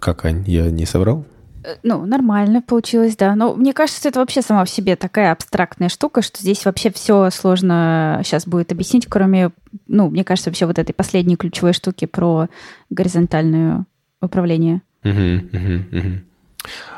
[0.00, 1.24] Как, Ань, я не соврал?
[1.66, 3.34] Э, ну, нормально получилось, да.
[3.34, 7.30] Но мне кажется, это вообще сама в себе такая абстрактная штука, что здесь вообще все
[7.30, 9.50] сложно сейчас будет объяснить, кроме,
[9.88, 12.48] ну, мне кажется, вообще вот этой последней ключевой штуки про
[12.90, 13.84] горизонтальное
[14.20, 14.82] управление.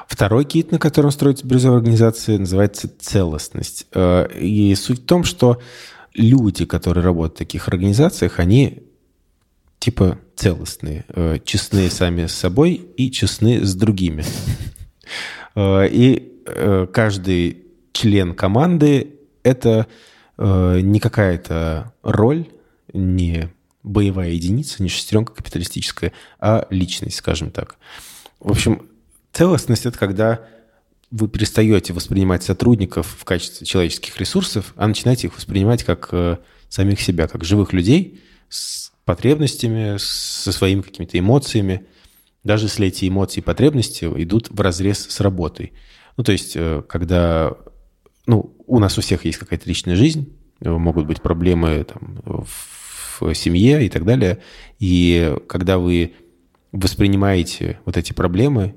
[0.07, 3.86] Второй кит, на котором строится бирюзовая организация, называется целостность.
[3.94, 5.61] Э, и суть в том, что
[6.19, 8.83] люди, которые работают в таких организациях, они
[9.79, 14.25] типа целостные, э, честные сами с собой и честны с другими.
[15.55, 19.87] Э, и э, каждый член команды— это
[20.37, 22.47] не какая-то роль,
[22.93, 23.49] не
[23.83, 27.77] боевая единица, не шестеренка капиталистическая, а личность, скажем так.
[28.39, 28.89] В общем,
[29.33, 30.47] целостность— это когда
[31.11, 36.13] вы перестаете воспринимать сотрудников в качестве человеческих ресурсов, а начинаете их воспринимать как
[36.69, 41.87] самих себя, как живых людей с потребностями, со своими какими-то эмоциями,
[42.45, 45.73] даже если эти эмоции и потребности идут в разрез с работой.
[46.19, 47.55] Ну, то есть, э, когда
[48.27, 53.35] ну, у нас у всех есть какая-то личная жизнь, э, могут быть проблемы там, в
[53.35, 54.41] семье и так далее.
[54.79, 56.13] И когда вы
[56.73, 58.77] воспринимаете вот эти проблемы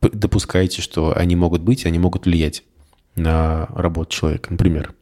[0.00, 2.64] допускаете, что они могут быть, они могут влиять
[3.16, 4.94] на работу человека, например.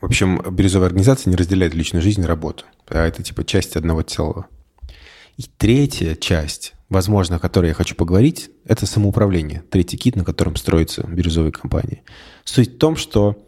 [0.00, 4.02] В общем, бирюзовая организация не разделяет личную жизнь и работу, а это типа часть одного
[4.02, 4.46] целого.
[5.36, 9.64] И третья часть, возможно, о которой я хочу поговорить, это самоуправление.
[9.70, 12.02] Третий кит, на котором строятся бирюзовые компании.
[12.44, 13.42] Суть в том, что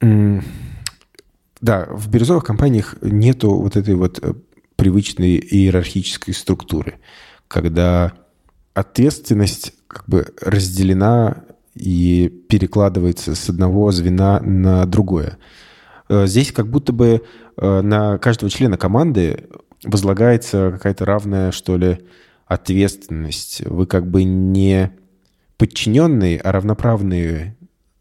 [0.00, 4.34] да, в бирюзовых компаниях нету вот этой вот э,
[4.74, 6.98] привычной иерархической структуры,
[7.46, 8.12] когда
[8.74, 11.44] ответственность как бы разделена
[11.74, 15.38] и перекладывается с одного звена на другое.
[16.08, 17.22] Э, здесь как будто бы
[17.56, 19.48] э, на каждого члена команды
[19.84, 21.98] возлагается какая-то равная, что ли,
[22.46, 23.62] ответственность.
[23.64, 24.92] Вы как бы не
[25.56, 27.56] подчиненные, а равноправные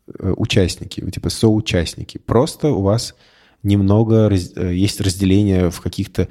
[0.08, 2.18] э, участники, вы типа соучастники.
[2.18, 3.16] Просто у вас
[3.64, 4.52] немного раз...
[4.56, 6.28] есть разделение в каких-то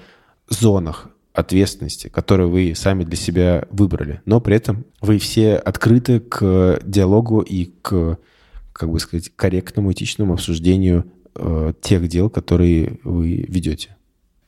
[0.48, 4.20] зонах ответственности, которую вы сами для себя выбрали.
[4.24, 8.18] Но при этом вы все открыты к диалогу и к,
[8.72, 11.04] как бы сказать, корректному, этичному обсуждению
[11.34, 13.96] э, тех дел, которые вы ведете.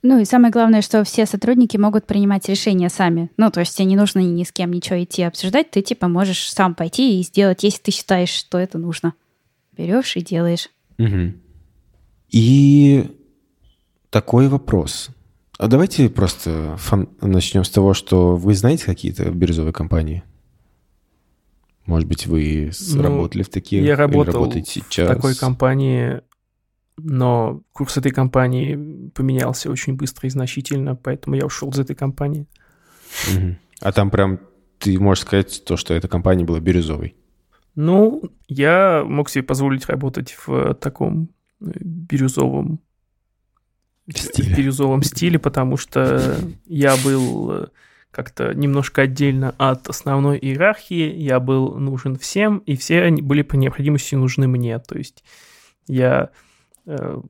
[0.03, 3.31] Ну и самое главное, что все сотрудники могут принимать решения сами.
[3.37, 6.53] Ну, то есть тебе не нужно ни с кем ничего идти обсуждать, ты типа можешь
[6.53, 9.15] сам пойти и сделать, если ты считаешь, что это нужно.
[9.77, 10.71] Берешь и делаешь.
[10.99, 11.35] Угу.
[12.31, 13.05] И
[14.11, 15.11] такой вопрос.
[15.63, 17.09] А давайте просто фан...
[17.21, 20.25] начнем с того, что вы знаете какие-то бирюзовые компании?
[21.87, 23.85] Может быть, вы ну, работали в таких?
[23.85, 26.21] Я работал в такой компании,
[26.97, 32.49] но курс этой компании поменялся очень быстро и значительно, поэтому я ушел из этой компании.
[33.33, 33.57] Угу.
[33.83, 34.41] А там прям
[34.81, 37.15] ты можешь сказать то, что эта компания была бирюзовой?
[37.77, 41.29] Ну, я мог себе позволить работать в таком
[41.61, 42.81] э, бирюзовом.
[44.07, 46.37] В бирюзовом стиле, потому что
[46.67, 47.67] я был э,
[48.11, 53.55] как-то немножко отдельно от основной иерархии, я был нужен всем, и все они были по
[53.55, 54.79] необходимости нужны мне.
[54.79, 55.25] То есть
[55.87, 56.31] я
[56.87, 57.21] э,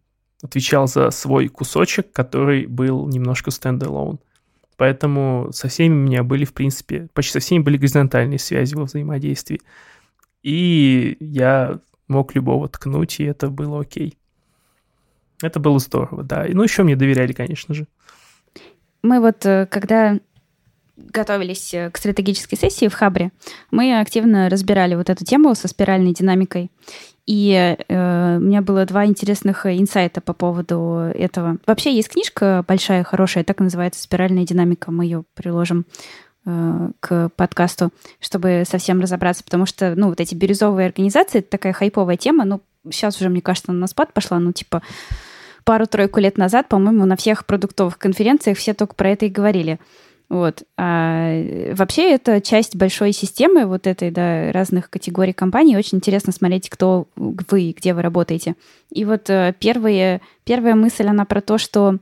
[0.42, 4.18] отвечал за свой кусочек, который был немножко стендалон.
[4.76, 8.84] Поэтому со всеми у меня были, в принципе, почти со всеми были горизонтальные связи во
[8.84, 9.60] взаимодействии.
[10.42, 14.18] И я мог любого ткнуть, и это было окей.
[15.42, 16.46] Это было здорово, да.
[16.48, 17.86] Ну, еще мне доверяли, конечно же.
[19.02, 20.18] Мы вот, э, когда
[20.96, 23.32] готовились к стратегической сессии в Хабре,
[23.70, 26.70] мы активно разбирали вот эту тему со спиральной динамикой.
[27.26, 31.58] И э, у меня было два интересных инсайта по поводу этого.
[31.66, 34.90] Вообще есть книжка большая, хорошая, так и называется «Спиральная динамика».
[34.90, 35.86] Мы ее приложим
[36.44, 37.90] э, к подкасту,
[38.20, 42.60] чтобы совсем разобраться, потому что, ну, вот эти бирюзовые организации, это такая хайповая тема, ну,
[42.90, 44.82] сейчас уже, мне кажется, на спад пошла, ну, типа,
[45.64, 49.78] пару-тройку лет назад, по-моему, на всех продуктовых конференциях все только про это и говорили.
[50.28, 50.62] Вот.
[50.78, 55.76] А вообще это часть большой системы вот этой, да, разных категорий компаний.
[55.76, 58.54] Очень интересно смотреть, кто вы и где вы работаете.
[58.90, 61.98] И вот э, первые, первая мысль, она про то, что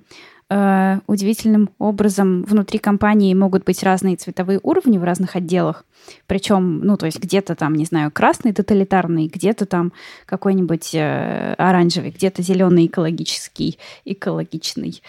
[0.53, 5.85] Э, удивительным образом внутри компании могут быть разные цветовые уровни в разных отделах.
[6.27, 9.93] Причем, ну, то есть где-то там, не знаю, красный тоталитарный, где-то там
[10.27, 15.01] какой-нибудь э, оранжевый, где-то зеленый экологический, экологичный.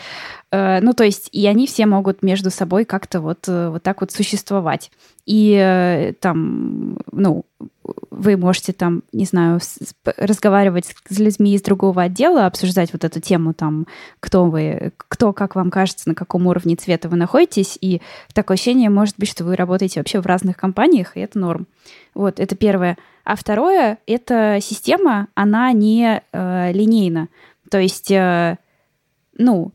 [0.51, 4.01] Э, ну, то есть и они все могут между собой как-то вот, э, вот так
[4.01, 4.91] вот существовать.
[5.31, 7.45] И э, там, ну,
[8.09, 9.61] вы можете там, не знаю,
[10.17, 13.87] разговаривать с людьми из другого отдела, обсуждать вот эту тему, там,
[14.19, 18.01] кто вы, кто, как вам кажется, на каком уровне цвета вы находитесь, и
[18.33, 21.65] такое ощущение может быть, что вы работаете вообще в разных компаниях, и это норм.
[22.13, 22.97] Вот, это первое.
[23.23, 27.29] А второе, эта система, она не э, линейна.
[27.69, 28.57] То есть, э,
[29.37, 29.71] ну,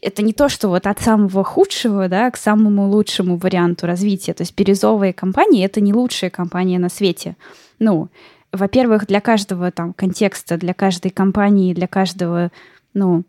[0.00, 4.32] это не то, что вот от самого худшего да, к самому лучшему варианту развития.
[4.32, 7.36] То есть бирюзовые компании— это не лучшая компания на свете.
[7.78, 8.08] Ну,
[8.52, 12.50] во-первых, для каждого там контекста, для каждой компании, для каждого,
[12.94, 13.24] ну,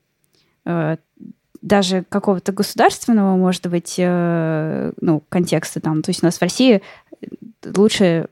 [0.66, 0.97] э,
[1.61, 6.01] даже какого-то государственного, может быть, э, ну, контекста там.
[6.01, 6.82] То есть у нас в России
[7.76, 8.28] лучше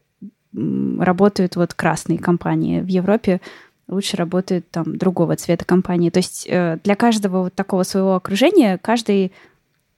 [0.54, 2.82] работают вот красные компании.
[2.82, 3.40] В Европе
[3.92, 6.10] лучше работают там другого цвета компании.
[6.10, 9.32] То есть э, для каждого вот такого своего окружения каждый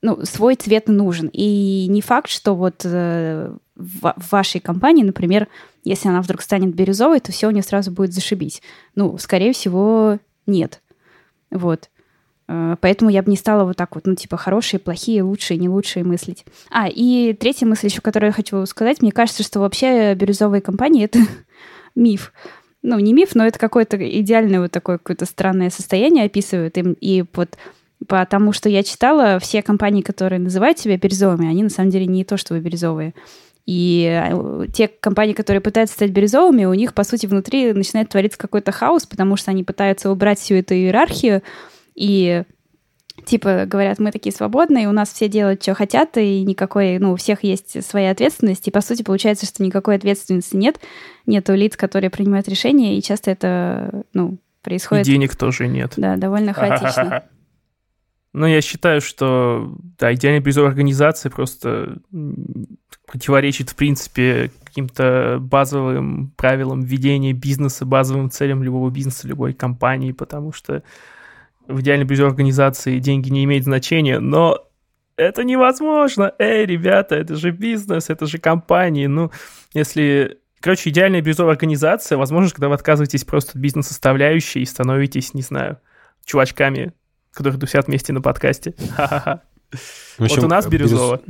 [0.03, 1.29] ну, свой цвет нужен.
[1.31, 5.47] И не факт, что вот э, в, вашей компании, например,
[5.83, 8.61] если она вдруг станет бирюзовой, то все у нее сразу будет зашибись.
[8.95, 10.81] Ну, скорее всего, нет.
[11.51, 11.89] Вот.
[12.49, 15.69] Э, поэтому я бы не стала вот так вот, ну, типа, хорошие, плохие, лучшие, не
[15.69, 16.45] лучшие мыслить.
[16.69, 19.01] А, и третья мысль еще, которую я хочу сказать.
[19.01, 21.19] Мне кажется, что вообще бирюзовые компании— это
[21.95, 22.33] миф
[22.83, 26.77] ну, не миф, но это какое-то идеальное вот такое какое-то странное состояние описывают.
[26.77, 27.57] им И вот
[28.07, 32.25] потому что я читала, все компании, которые называют себя бирюзовыми, они на самом деле не
[32.25, 33.13] то, что вы бирюзовые.
[33.65, 38.37] И э, те компании, которые пытаются стать бирюзовыми, у них, по сути, внутри начинает твориться
[38.37, 41.41] какой-то хаос, потому что они пытаются убрать всю эту иерархию
[41.95, 42.43] и
[43.25, 47.15] типа говорят, мы такие свободные, у нас все делают, что хотят, и никакой, ну, у
[47.15, 50.79] всех есть своя ответственность, и по сути получается, что никакой ответственности нет,
[51.25, 55.07] нету лиц, которые принимают решения, и часто это, ну, происходит...
[55.07, 55.93] И денег тоже нет.
[55.97, 57.23] Да, довольно хаотично.
[58.33, 61.99] Ну, я считаю, что, да, идеальная бирюзовая организация просто
[63.05, 70.51] противоречит, в принципе, каким-то базовым правилам ведения бизнеса, базовым целям любого бизнеса, любой компании, потому
[70.51, 70.81] что
[71.67, 74.65] в идеальной бирюзовой организации деньги не имеют значения, но
[75.15, 76.33] это невозможно.
[76.39, 79.07] Эй, ребята, это же бизнес, это же компании.
[79.07, 79.31] Ну,
[79.73, 80.39] если...
[80.59, 85.77] Короче, идеальная бирюзовая организация, возможно, когда вы отказываетесь просто от бизнес-составляющей и становитесь, не знаю,
[86.23, 86.93] чувачками,
[87.33, 88.73] которые тусят вместе на подкасте.
[88.95, 89.41] Ха-ха-ха.
[90.17, 91.21] Вот у нас бирюзово.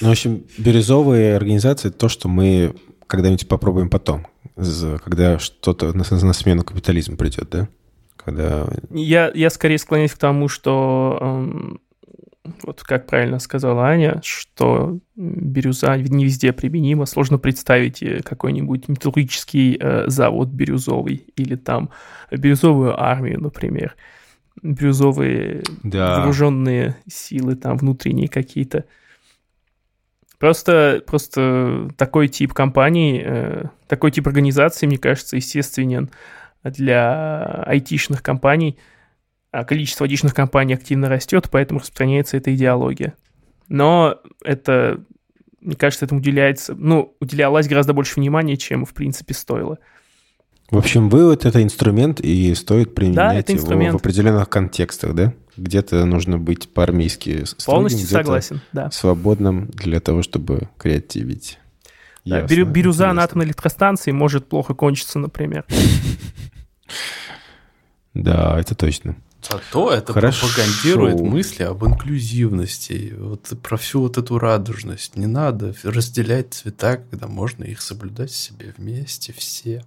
[0.00, 2.74] Ну, в общем, бирюзовые организации— то, что мы
[3.06, 4.26] когда-нибудь попробуем потом
[5.04, 7.68] когда что-то на, на смену капитализму придет, да?
[8.16, 8.66] Когда...
[8.90, 11.80] Я, я скорее склоняюсь к тому, что эм,
[12.62, 17.06] вот как правильно сказала Аня, что бирюза не везде применима.
[17.06, 21.90] Сложно представить э, какой-нибудь металлургический э, завод бирюзовый или там
[22.30, 23.96] бирюзовую армию, например.
[24.62, 26.16] Бирюзовые да.
[26.16, 28.84] вооруженные силы там внутренние какие-то.
[30.38, 36.10] Просто, просто такой тип компаний, э, такой тип организации, мне кажется, естественен
[36.62, 38.78] для айтишных компаний.
[39.50, 43.14] А количество айтишных компаний активно растет, поэтому распространяется эта идеология.
[43.68, 45.00] Но это,
[45.60, 49.78] мне кажется, этому уделяется, ну, уделялось гораздо больше внимания, чем, в принципе, стоило.
[50.70, 55.32] В общем, вывод— это инструмент, и стоит применять да, его в определенных контекстах, да?
[55.58, 58.90] Где-то нужно быть по-армейски Полностью согласен, да.
[58.90, 61.58] свободным для того, чтобы креативить.
[62.24, 63.12] Да, Ясно, бирюза интересно.
[63.14, 65.64] на атомной электростанции может плохо кончиться, например.
[68.14, 69.14] Да, это точно.
[69.42, 70.46] Зато это Хорошо.
[70.46, 75.14] пропагандирует мысли об инклюзивности, вот про всю вот эту радужность.
[75.16, 79.84] Не надо разделять цвета, когда можно их соблюдать себе вместе все.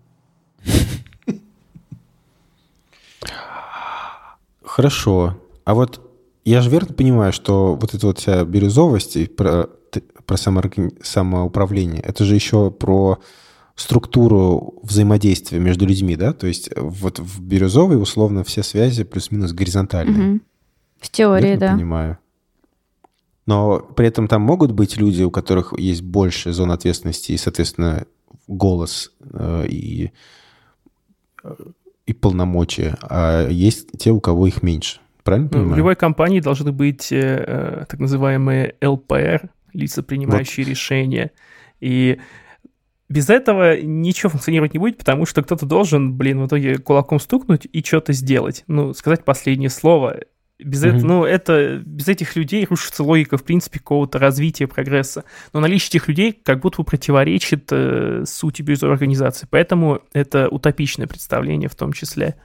[4.63, 5.40] Хорошо.
[5.64, 6.01] А вот
[6.43, 9.70] я же верно понимаю, что вот эта вот вся бирюзовость и про,
[10.26, 10.91] про самооргани...
[11.01, 13.20] самоуправление, это же еще про
[13.76, 16.34] структуру взаимодействия между людьми, да?
[16.34, 20.34] То есть вот в бирюзовой условно все связи плюс-минус горизонтальные.
[20.34, 20.39] Угу.
[20.99, 21.74] В теории, верно да.
[21.74, 22.18] понимаю.
[23.47, 28.05] Но при этом там могут быть люди, у которых есть больше зон ответственности и, соответственно,
[28.47, 30.12] голос э, и,
[31.43, 31.55] э,
[32.05, 35.00] и полномочия, а есть те, у кого их меньше.
[35.24, 35.74] Правильно Ну, понимаю?
[35.74, 41.32] в любой компании должны быть э, э, так называемые ЛПР, лица, принимающие решения.
[41.80, 42.19] И
[43.09, 47.67] без этого ничего функционировать не будет, потому что кто-то должен, блин, в итоге кулаком стукнуть
[47.72, 48.63] и что-то сделать.
[48.67, 50.19] Ну, сказать последнее слово.
[50.63, 50.89] Без, Мгм.
[50.95, 55.24] этого, ну, это, без этих людей рушится логика, в принципе, какого-то развития, прогресса.
[55.53, 59.47] Но наличие этих людей как будто бы противоречит э, сути бирюзовой организации.
[59.49, 62.36] Поэтому это утопичное представление в том числе.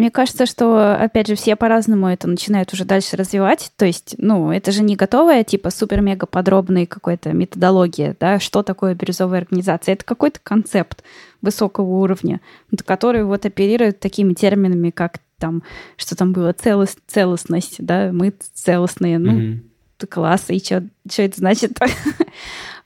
[0.00, 3.70] Мне кажется, что, опять же, все по-разному это начинают уже дальше развивать.
[3.76, 8.94] То есть, ну, это же не готовая, типа, супер-мега подробная какая-то методология, да, что такое
[8.94, 9.92] бирюзовая организация.
[9.92, 11.04] Это какой-то концепт
[11.42, 12.40] высокого уровня,
[12.86, 15.62] который вот оперирует такими терминами, как там,
[15.98, 19.69] что там было, целост, целостность, да, мы целостные, ну, Мгм.
[20.00, 20.82] Ты класс, и что
[21.16, 21.78] это значит?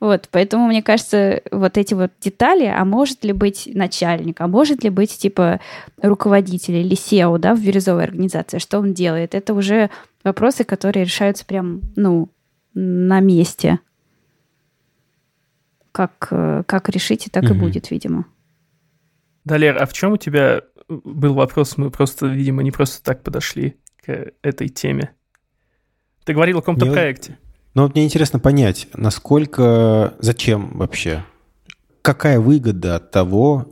[0.00, 4.84] Вот, поэтому, мне кажется, вот эти вот детали, а может ли быть начальник, а может
[4.84, 5.60] ли быть, типа,
[6.02, 9.34] руководитель или SEO, да, в бирюзовой организации, что он делает?
[9.34, 9.88] Это уже
[10.22, 12.28] вопросы, которые решаются прям, ну,
[12.74, 13.78] на месте.
[15.92, 16.12] Как,
[16.66, 17.60] как решите, так и Мгм.
[17.60, 18.26] будет, видимо.
[19.44, 21.78] Далер, а в чем у тебя был вопрос?
[21.78, 25.14] Мы просто, видимо, не просто так подошли к этой теме.
[26.24, 27.38] Ты говорил о каком-то Мне- проекте.
[27.74, 31.24] Но вот мне интересно понять, насколько, зачем вообще,
[32.02, 33.66] какая выгода от того,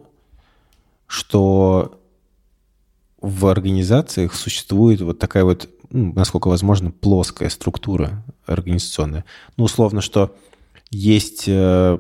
[1.07, 2.01] что
[3.21, 9.25] в организациях существует вот такая вот, ну, насколько возможно, плоская структура организационная.
[9.57, 10.35] Ну, условно, что
[10.91, 11.99] есть, э,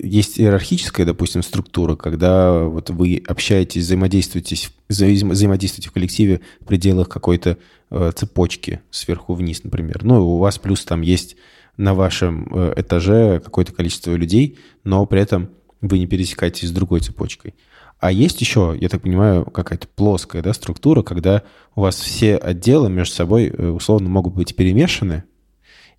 [0.00, 4.56] есть иерархическая, допустим, структура, когда вот вы общаетесь, взаимодействуете,
[4.88, 7.58] взаим- взаимодействуете в коллективе в пределах какой-то
[7.90, 10.04] э, цепочки сверху вниз, например.
[10.04, 11.36] Ну, у вас плюс там есть
[11.76, 17.00] на вашем э, этаже какое-то количество людей, но при этом вы не пересекаетесь с другой
[17.00, 17.54] цепочкой.
[18.00, 21.42] А есть еще, я так понимаю, какая-то плоская да, структура, когда
[21.74, 25.24] у вас все отделы между собой э, условно могут быть перемешаны,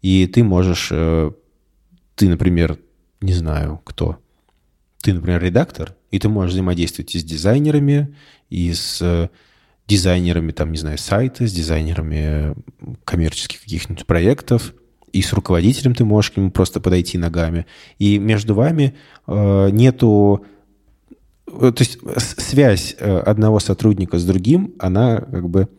[0.02, 2.80] и ты можешь, ты, например,
[3.22, 4.18] не знаю кто,
[5.02, 8.16] ты, например, редактор, и ты можешь взаимодействовать и с дизайнерами,
[8.50, 9.30] и с э,
[9.88, 12.56] дизайнерами, там, не знаю, сайта, с дизайнерами э,
[13.06, 14.74] коммерческих каких-нибудь проектов,
[15.12, 17.66] и с руководителем ты можешь к нему просто подойти ногами.
[17.98, 18.96] И между вами
[19.26, 20.46] э, нету...
[21.48, 25.70] э, То есть связь одного сотрудника с другим, она как бы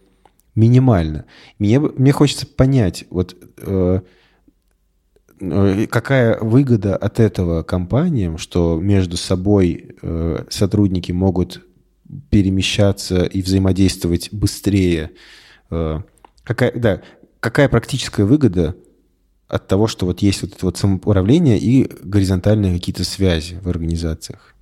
[0.54, 1.26] минимальна.
[1.58, 4.00] Мне, мне хочется понять, вот э,
[5.40, 11.64] какая выгода от этого компаниям, что между собой э, сотрудники могут
[12.28, 15.12] перемещаться и взаимодействовать быстрее.
[15.70, 16.00] Э,
[16.44, 17.02] какая, да,
[17.40, 18.76] какая практическая выгода
[19.48, 24.54] от того, что вот есть вот это вот самоуправление и горизонтальные какие-то связи в организациях?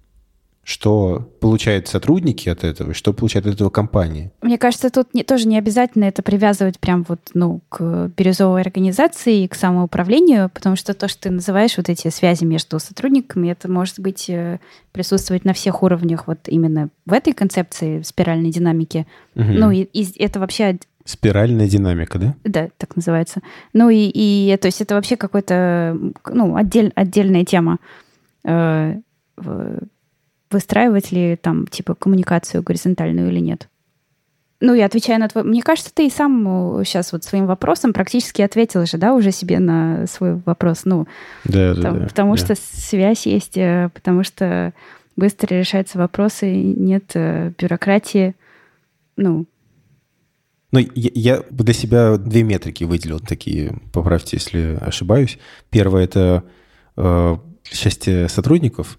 [0.69, 4.33] Что получают сотрудники от этого, что получает от этого компания?
[4.43, 9.45] Мне кажется, тут не, тоже не обязательно это привязывать прям вот, ну, к бирюзовой организации
[9.45, 13.71] и к самоуправлению, потому что то, что ты называешь вот эти связи между сотрудниками, это
[13.71, 14.61] может быть э,
[14.93, 19.07] присутствовать на всех уровнях вот именно в этой концепции спиральной динамики.
[19.37, 19.55] Мгм.
[19.55, 22.35] Ну, и, и это вообще Спиральная динамика, да?
[22.45, 23.41] да, так называется.
[23.73, 25.99] Ну и, и то есть это вообще какой-то,
[26.31, 27.79] ну, отдель, отдельная тема.
[30.51, 33.69] Э, выстраивать ли там, типа, коммуникацию горизонтальную или нет.
[34.61, 35.45] Ну и отвечая на твой...
[35.45, 39.61] Мне кажется, ты и сам сейчас вот своим вопросом практически ответил же, да, уже себе
[39.61, 40.83] на свой вопрос.
[40.85, 41.07] Ну,
[41.45, 44.73] Да, там- потому что связь есть, э, потому что
[45.17, 48.35] быстро решаются вопросы, нет э, бюрократии.
[49.17, 49.47] Ну,
[50.73, 55.39] Ну, я, я для себя две метрики выделил такие, поправьте, если ошибаюсь.
[55.71, 56.45] Первое– это
[56.97, 58.99] э, счастье сотрудников,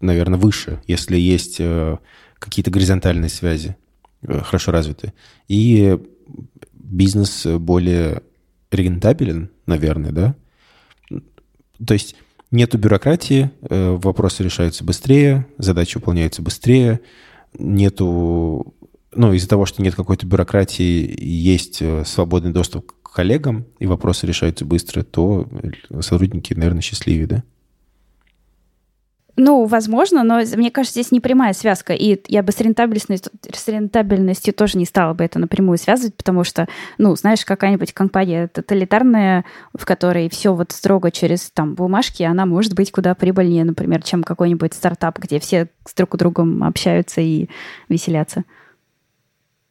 [0.00, 1.98] наверное, выше, если есть э,
[2.38, 3.76] какие-то горизонтальные связи
[4.22, 5.14] э, хорошо развитые.
[5.48, 5.98] И
[6.72, 8.22] бизнес более
[8.70, 10.34] рентабелен, наверное, да?
[11.84, 12.16] То есть
[12.50, 17.00] нету бюрократии, э, вопросы решаются быстрее, задачи выполняются быстрее,
[17.58, 18.74] нету
[19.14, 24.66] ну, из-за того, что нет какой-то бюрократии, есть свободный доступ к коллегам, и вопросы решаются
[24.66, 25.48] быстро, то
[26.00, 27.44] сотрудники, наверное, счастливее, да?
[29.38, 31.92] Ну, возможно, но мне кажется, здесь не прямая связка.
[31.92, 36.42] И я бы с рентабельностью, с рентабельностью тоже не стала бы это напрямую связывать, потому
[36.42, 42.46] что, ну, знаешь, какая-нибудь компания тоталитарная, в которой все вот строго через там бумажки, она
[42.46, 47.20] может быть куда прибыльнее, например, чем какой-нибудь стартап, где все с друг с другом общаются
[47.20, 47.48] и
[47.90, 48.44] веселятся.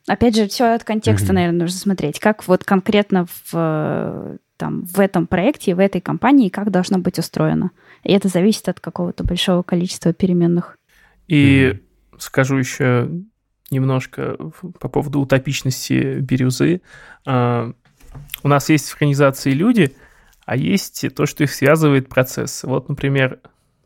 [0.08, 1.36] Опять же, все от контекста, mm-hmm.
[1.36, 2.20] наверное, нужно смотреть.
[2.20, 7.72] Как вот конкретно в, там, в этом проекте, в этой компании, как должно быть устроено.
[8.06, 10.78] И это зависит от какого-то большого количества переменных.
[11.28, 12.20] И mm-hmm.
[12.20, 13.10] скажу еще
[13.72, 14.38] немножко
[14.80, 16.82] по поводу утопичности бирюзы.
[17.26, 17.74] А,
[18.44, 19.96] у нас есть в организации люди,
[20.46, 22.64] а есть то, что их связывает процесс.
[22.64, 23.40] Вот, например,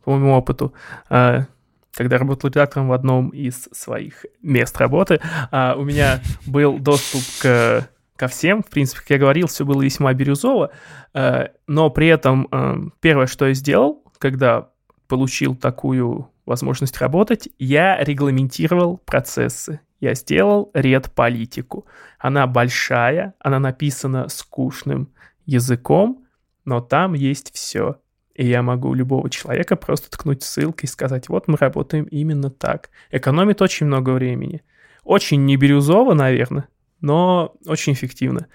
[0.04, 0.74] по моему опыту,
[1.10, 1.46] а,
[1.94, 7.90] когда работал редактором в одном из своих мест работы, а, у меня был доступ к
[8.18, 8.64] ко всем.
[8.64, 10.72] В принципе, как я говорил, все было весьма бирюзово.
[11.14, 14.70] Но при этом первое, что я сделал, когда
[15.08, 19.80] получил такую возможность работать, я регламентировал процессы.
[20.00, 21.86] Я сделал редполитику.
[22.20, 25.10] Она большая, она написана скучным
[25.46, 26.26] языком,
[26.64, 28.00] но там есть все.
[28.36, 32.90] И я могу любого человека просто ткнуть ссылкой и сказать, вот мы работаем именно так.
[33.12, 34.62] Экономит очень много времени.
[35.04, 36.70] Очень не бирюзово, наверное,
[37.02, 38.48] но очень эффективно.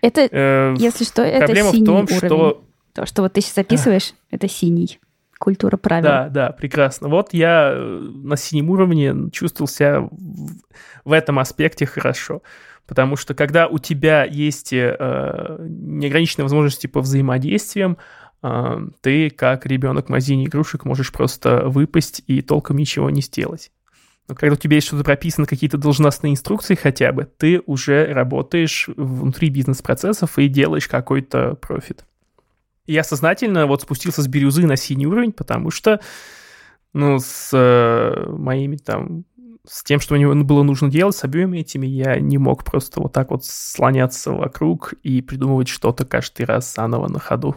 [0.00, 2.16] Это, э, если что, это Проблема в том, уровень.
[2.18, 2.65] что
[2.96, 4.98] то, что вот ты сейчас записываешь, это синий.
[5.38, 6.04] Культура правил.
[6.04, 7.08] Да, да, прекрасно.
[7.08, 10.10] Вот я э, на синем уровне чувствовал себя в,
[11.04, 12.42] в этом аспекте хорошо.
[12.86, 17.98] Потому что когда у тебя есть э, неограниченные возможности по взаимодействиям,
[18.42, 23.70] э, ты, как ребенок в магазине игрушек, можешь просто выпасть и толком ничего не сделать.
[24.28, 28.88] Но когда у тебя есть что-то прописано, какие-то должностные инструкции хотя бы, ты уже работаешь
[28.96, 32.06] внутри бизнес-процессов и делаешь какой-то профит.
[32.86, 36.00] Я сознательно вот спустился с бирюзы на синий уровень, потому что,
[36.92, 39.24] ну, с э, моими там,
[39.68, 43.12] с тем, что мне было нужно делать, с обоими этими, я не мог просто вот
[43.12, 47.56] так вот слоняться вокруг и придумывать что-то каждый раз заново на ходу.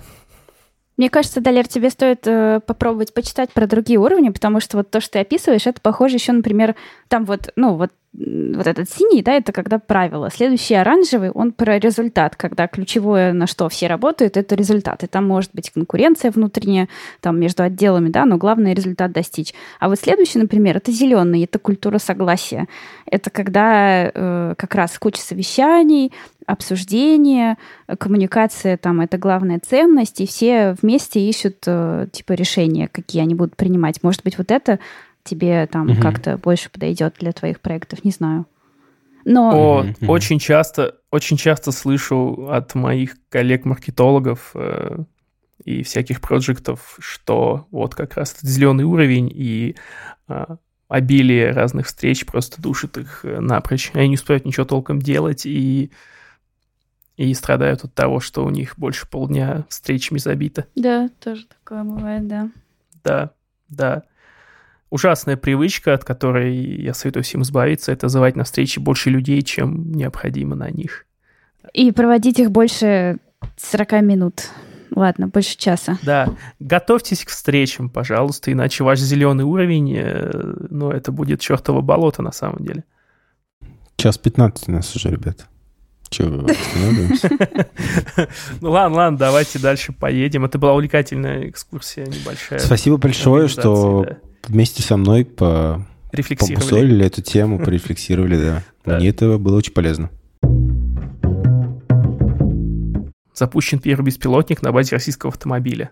[0.97, 4.99] Мне кажется, Далер, тебе стоит э, попробовать почитать про другие уровни, потому что вот то,
[4.99, 6.75] что ты описываешь, это похоже еще, например,
[7.07, 10.29] там вот, ну, вот вот этот синий, да, это когда правило.
[10.31, 15.03] Следующий оранжевый, он про результат, когда ключевое, на что все работают, это результат.
[15.03, 16.89] И там может быть конкуренция внутренняя,
[17.21, 19.53] там между отделами, да, но главное результат достичь.
[19.79, 22.67] А вот следующий, например, это зеленый, это культура согласия.
[23.05, 26.11] Это когда э, как раз куча совещаний,
[26.45, 27.57] обсуждение,
[27.99, 33.55] коммуникация там это главная ценность, и все вместе ищут э, типа решения, какие они будут
[33.55, 34.01] принимать.
[34.01, 34.79] Может быть, вот это
[35.23, 36.01] тебе там угу.
[36.01, 38.45] как-то больше подойдет для твоих проектов, не знаю.
[39.25, 39.51] Но...
[39.51, 40.11] О, угу.
[40.11, 45.03] очень часто, очень часто слышу от моих коллег-маркетологов э,
[45.65, 49.75] и всяких проектов, что вот как раз этот зеленый уровень и
[50.27, 50.45] э,
[50.87, 53.91] обилие разных встреч просто душит их э, напрочь.
[53.93, 55.91] Они не успевают ничего толком делать и
[57.17, 60.67] и страдают от того, что у них больше полдня встречами забито.
[60.75, 62.49] Да, тоже такое бывает, да.
[63.03, 63.31] Да,
[63.67, 64.03] да
[64.89, 69.91] ужасная привычка, от которой я советую всем избавиться, это звать на встречи больше людей, чем
[69.91, 71.05] необходимо на них.
[71.73, 73.17] И проводить их больше
[73.57, 74.49] 40 минут.
[74.95, 75.99] Ладно, больше часа.
[76.01, 80.31] Да, готовьтесь к встречам, пожалуйста, иначе ваш зеленый уровень, э,
[80.69, 82.83] ну, это будет чертово болото на самом деле.
[83.97, 85.47] Час 15 у нас уже, ребят.
[86.09, 86.23] Че,
[88.61, 90.45] Ну ладно, ладно, давайте дальше поедем.
[90.45, 92.59] Это была увлекательная экскурсия небольшая.
[92.59, 94.07] Спасибо большое, что
[94.47, 98.63] вместе со мной по побусолили эту тему, порефлексировали, да.
[98.85, 98.97] да.
[98.97, 100.09] Мне это было очень полезно.
[103.33, 105.91] Запущен первый беспилотник на базе российского автомобиля.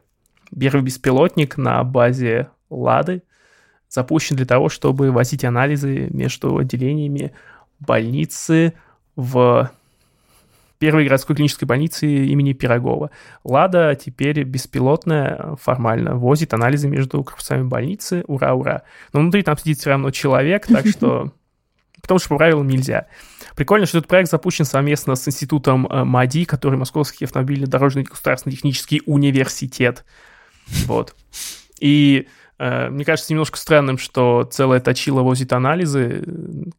[0.58, 3.24] Первый беспилотник на базе «Лады»
[3.89, 7.34] запущен для того, чтобы возить анализы между отделениями
[7.80, 8.74] больницы
[9.16, 9.72] в
[10.80, 13.11] первой городской клинической больницы имени Пирогова.
[13.43, 18.84] «Лада» теперь беспилотная формально, возит анализы между корпусами больницы, ура-ура.
[19.13, 21.34] Но внутри там сидит все равно человек, так что...
[22.01, 23.07] Потому что по правилам нельзя.
[23.55, 29.01] Прикольно, что этот проект запущен совместно с институтом э, МАДИ, который Московский автомобильно-дорожный государственный технический
[29.05, 30.05] университет.
[30.86, 31.15] Вот.
[31.80, 32.28] И
[32.60, 36.24] мне кажется немножко странным, что целая точила возит анализы,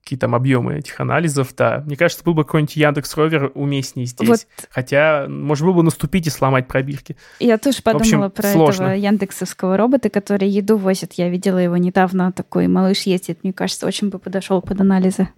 [0.03, 1.83] какие там объемы этих анализов, да.
[1.87, 4.29] Мне кажется, был бы какой-нибудь Яндекс Ровер уместнее здесь.
[4.29, 4.47] Вот.
[4.71, 7.17] Хотя, может, было бы наступить и сломать пробирки.
[7.39, 8.83] Я тоже подумала общем, про сложно.
[8.85, 11.13] этого яндексовского робота, который еду возит.
[11.15, 13.45] Я видела его недавно, такой малыш ездит.
[13.45, 15.29] Мне кажется, очень бы подошел под анализы.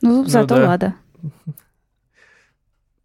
[0.00, 0.66] Ну, ну зато да.
[0.66, 0.96] ладно.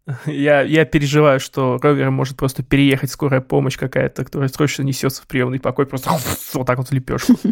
[0.26, 5.26] Я, я переживаю, что ровер может просто переехать скорая помощь какая-то, которая срочно несется в
[5.26, 6.10] приемный покой, просто
[6.54, 7.34] вот так вот лепешку.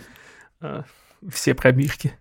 [0.65, 0.85] А,
[1.29, 2.13] все пробирки.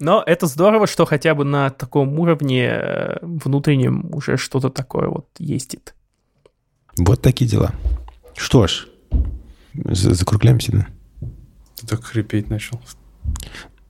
[0.00, 5.28] Но это здорово, что хотя бы на таком уровне э, внутреннем уже что-то такое вот
[5.38, 5.94] ездит.
[6.96, 7.72] Вот такие дела.
[8.36, 8.88] Что ж,
[9.74, 10.88] закругляемся, да?
[11.76, 12.80] Ты так хрипеть начал.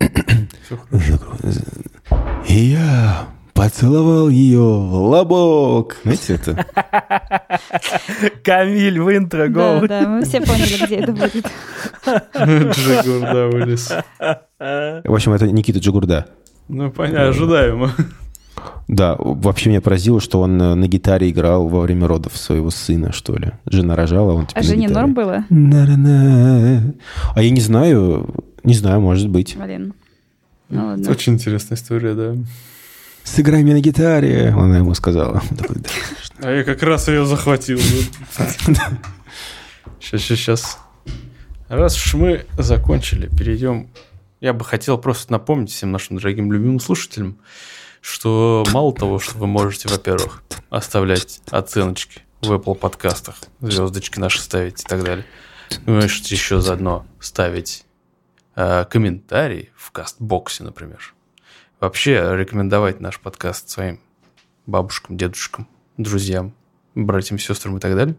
[2.46, 3.28] Я
[3.59, 5.97] поцеловал ее в лобок.
[6.05, 6.65] Знаете это?
[8.45, 11.47] Камиль в интро, Да, да, мы все поняли, где это будет.
[12.77, 13.93] Джигурда вылез.
[14.59, 16.27] В общем, это Никита Джигурда.
[16.69, 17.91] Ну, понятно, ожидаемо.
[18.87, 23.13] Да, вообще меня поразило, что он э, на гитаре играл во время родов своего сына,
[23.13, 23.53] что ли.
[23.67, 25.45] Жена рожала, он типа А Жене норм было?
[25.51, 28.35] А я не знаю,
[28.65, 29.57] не знаю, может быть.
[29.57, 29.95] Блин.
[30.69, 31.11] Ну ладно.
[31.11, 32.35] Очень интересная история, да.
[33.29, 35.43] Сыграй мне на гитаре, она ему сказала.
[35.51, 35.91] Он такой, «Да».
[36.41, 37.79] А я как раз ее захватил.
[37.79, 40.79] Сейчас, сейчас, сейчас.
[41.68, 43.91] Раз уж мы закончили, перейдем.
[44.41, 47.39] Я бы хотел просто напомнить всем нашим дорогим любимым слушателям,
[48.01, 54.83] что мало того, что вы можете, во-первых, оставлять оценочки в Apple подкастах, звездочки наши ставить
[54.83, 55.26] и так далее,
[55.85, 57.85] вы можете еще заодно ставить
[58.57, 61.14] э, комментарии в кастбоксе, например.
[61.81, 64.01] Вообще рекомендовать наш подкаст своим
[64.66, 66.53] бабушкам, дедушкам, друзьям,
[66.95, 68.16] братьям, сестрам и так далее.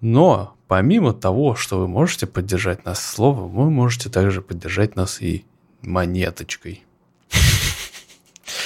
[0.00, 5.44] Но помимо того, что вы можете поддержать нас словом, вы можете также поддержать нас и
[5.82, 6.84] монеточкой.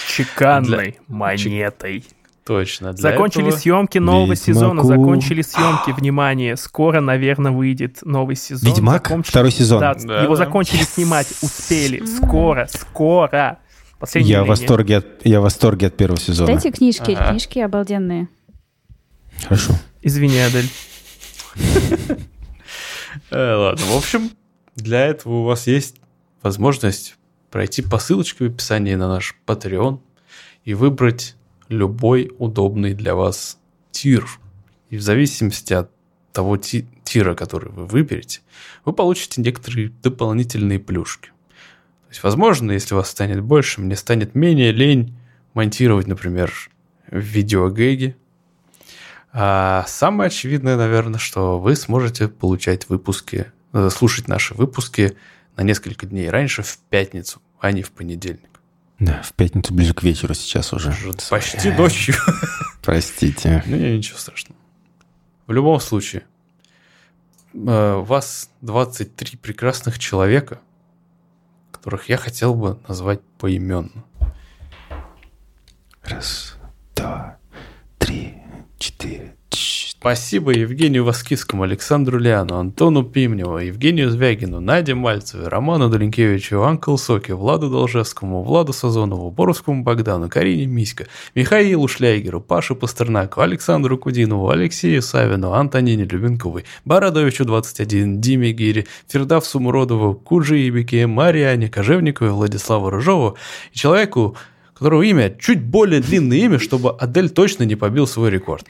[0.09, 2.05] Чеканной монетой.
[2.45, 2.93] Точно.
[2.93, 4.43] для Закончили этого- съемки нового Ведьмаку.
[4.45, 4.85] сезона.
[4.85, 5.93] Закончили съемки.
[5.99, 8.69] Внимание, скоро, наверное, выйдет новый сезон.
[8.71, 9.03] Ведьмак?
[9.09, 9.81] Закончили- Второй сезон.
[9.81, 10.45] Да, Да, его да.
[10.45, 11.27] закончили снимать.
[11.41, 12.05] Успели.
[12.05, 13.59] Скоро, скоро.
[14.05, 16.47] Последнее Я в восторге от, я в восторге от первого сезона.
[16.53, 17.31] Дайте книжки, Ага.
[17.31, 18.29] книжки обалденные.
[19.43, 19.73] Хорошо.
[20.03, 20.69] Извини, Адель.
[23.31, 24.31] Э, ладно, в общем,
[24.77, 25.97] для этого у вас есть
[26.43, 27.17] возможность
[27.51, 30.01] пройти по ссылочке в описании на наш Patreon
[30.65, 31.37] и выбрать
[31.69, 33.59] любой удобный для вас
[33.93, 34.27] тир.
[34.91, 35.91] И в зависимости от
[36.33, 38.41] того ти- тира, который вы выберете,
[38.85, 41.31] вы получите некоторые дополнительные плюшки.
[42.15, 45.19] Есть, возможно, если вас станет больше, мне станет менее лень
[45.53, 46.53] монтировать, например,
[47.11, 48.17] видеогэги,
[49.33, 55.17] а самое очевидное, наверное, что вы сможете получать выпуски, э, слушать наши выпуски
[55.57, 58.61] на несколько дней раньше, в пятницу, а не в понедельник.
[59.01, 60.95] Да, в пятницу ближе к вечеру сейчас уже.
[61.31, 62.15] Почти ночью.
[62.85, 63.65] Простите.
[63.67, 64.61] Ну, ничего страшного.
[65.49, 66.23] В любом случае,
[67.55, 70.61] э, вас 23 прекрасных человека,
[71.75, 74.05] которых я хотел бы назвать поименно.
[76.03, 76.57] Раз,
[76.95, 77.39] два,
[77.99, 78.43] три,
[78.79, 79.37] четыре.
[80.05, 87.33] Спасибо Евгению Воскискому, Александру Ляну, Антону Пимневу, Евгению Звягину, Наде Мальцевой, Роману Долинкевичу, Анкл Соке,
[87.33, 95.01] Владу Должевскому, Владу Сазонову, Боровскому Богдану, Карине Миська, Михаилу Шлягеру, Паше Пастернаку, Александру Кудинову, Алексею
[95.01, 103.39] Савину, Антонине Любенковой, Бородовичу 21, Диме Гире, Фердавсу Муродову, Куджи Ибике, Мариане Кожевниковой, Владиславу Рыжову
[103.73, 104.37] и человеку,
[104.75, 108.67] которого имя чуть более длинное имя, чтобы Адель точно не побил свой рекорд.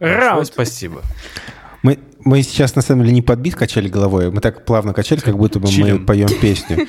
[0.00, 0.46] Раунд.
[0.46, 1.02] спасибо.
[1.82, 5.20] Мы, мы сейчас, на самом деле, не под бит качали головой, мы так плавно качали,
[5.20, 6.06] как будто бы мы Чилим.
[6.06, 6.86] поем песню.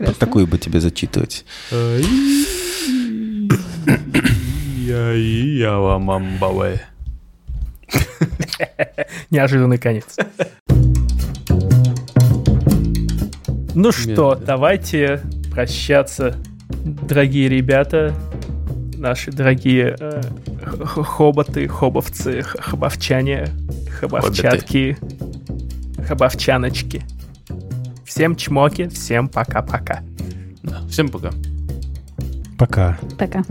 [0.00, 1.44] Вот такую бы тебе зачитывать.
[4.76, 6.82] Я я вам амбаве.
[9.30, 10.16] Неожиданный конец.
[13.74, 16.36] Ну что, давайте прощаться,
[16.84, 18.14] дорогие ребята,
[18.96, 20.22] наши дорогие э,
[20.62, 23.48] хоботы, хобовцы, хобовчане,
[24.00, 24.96] хобовчатки,
[26.06, 27.02] хобовчаночки.
[28.04, 30.00] Всем чмоки, всем пока-пока.
[30.62, 31.30] Да, всем пока.
[32.58, 32.98] Пока.
[33.18, 33.42] Пока.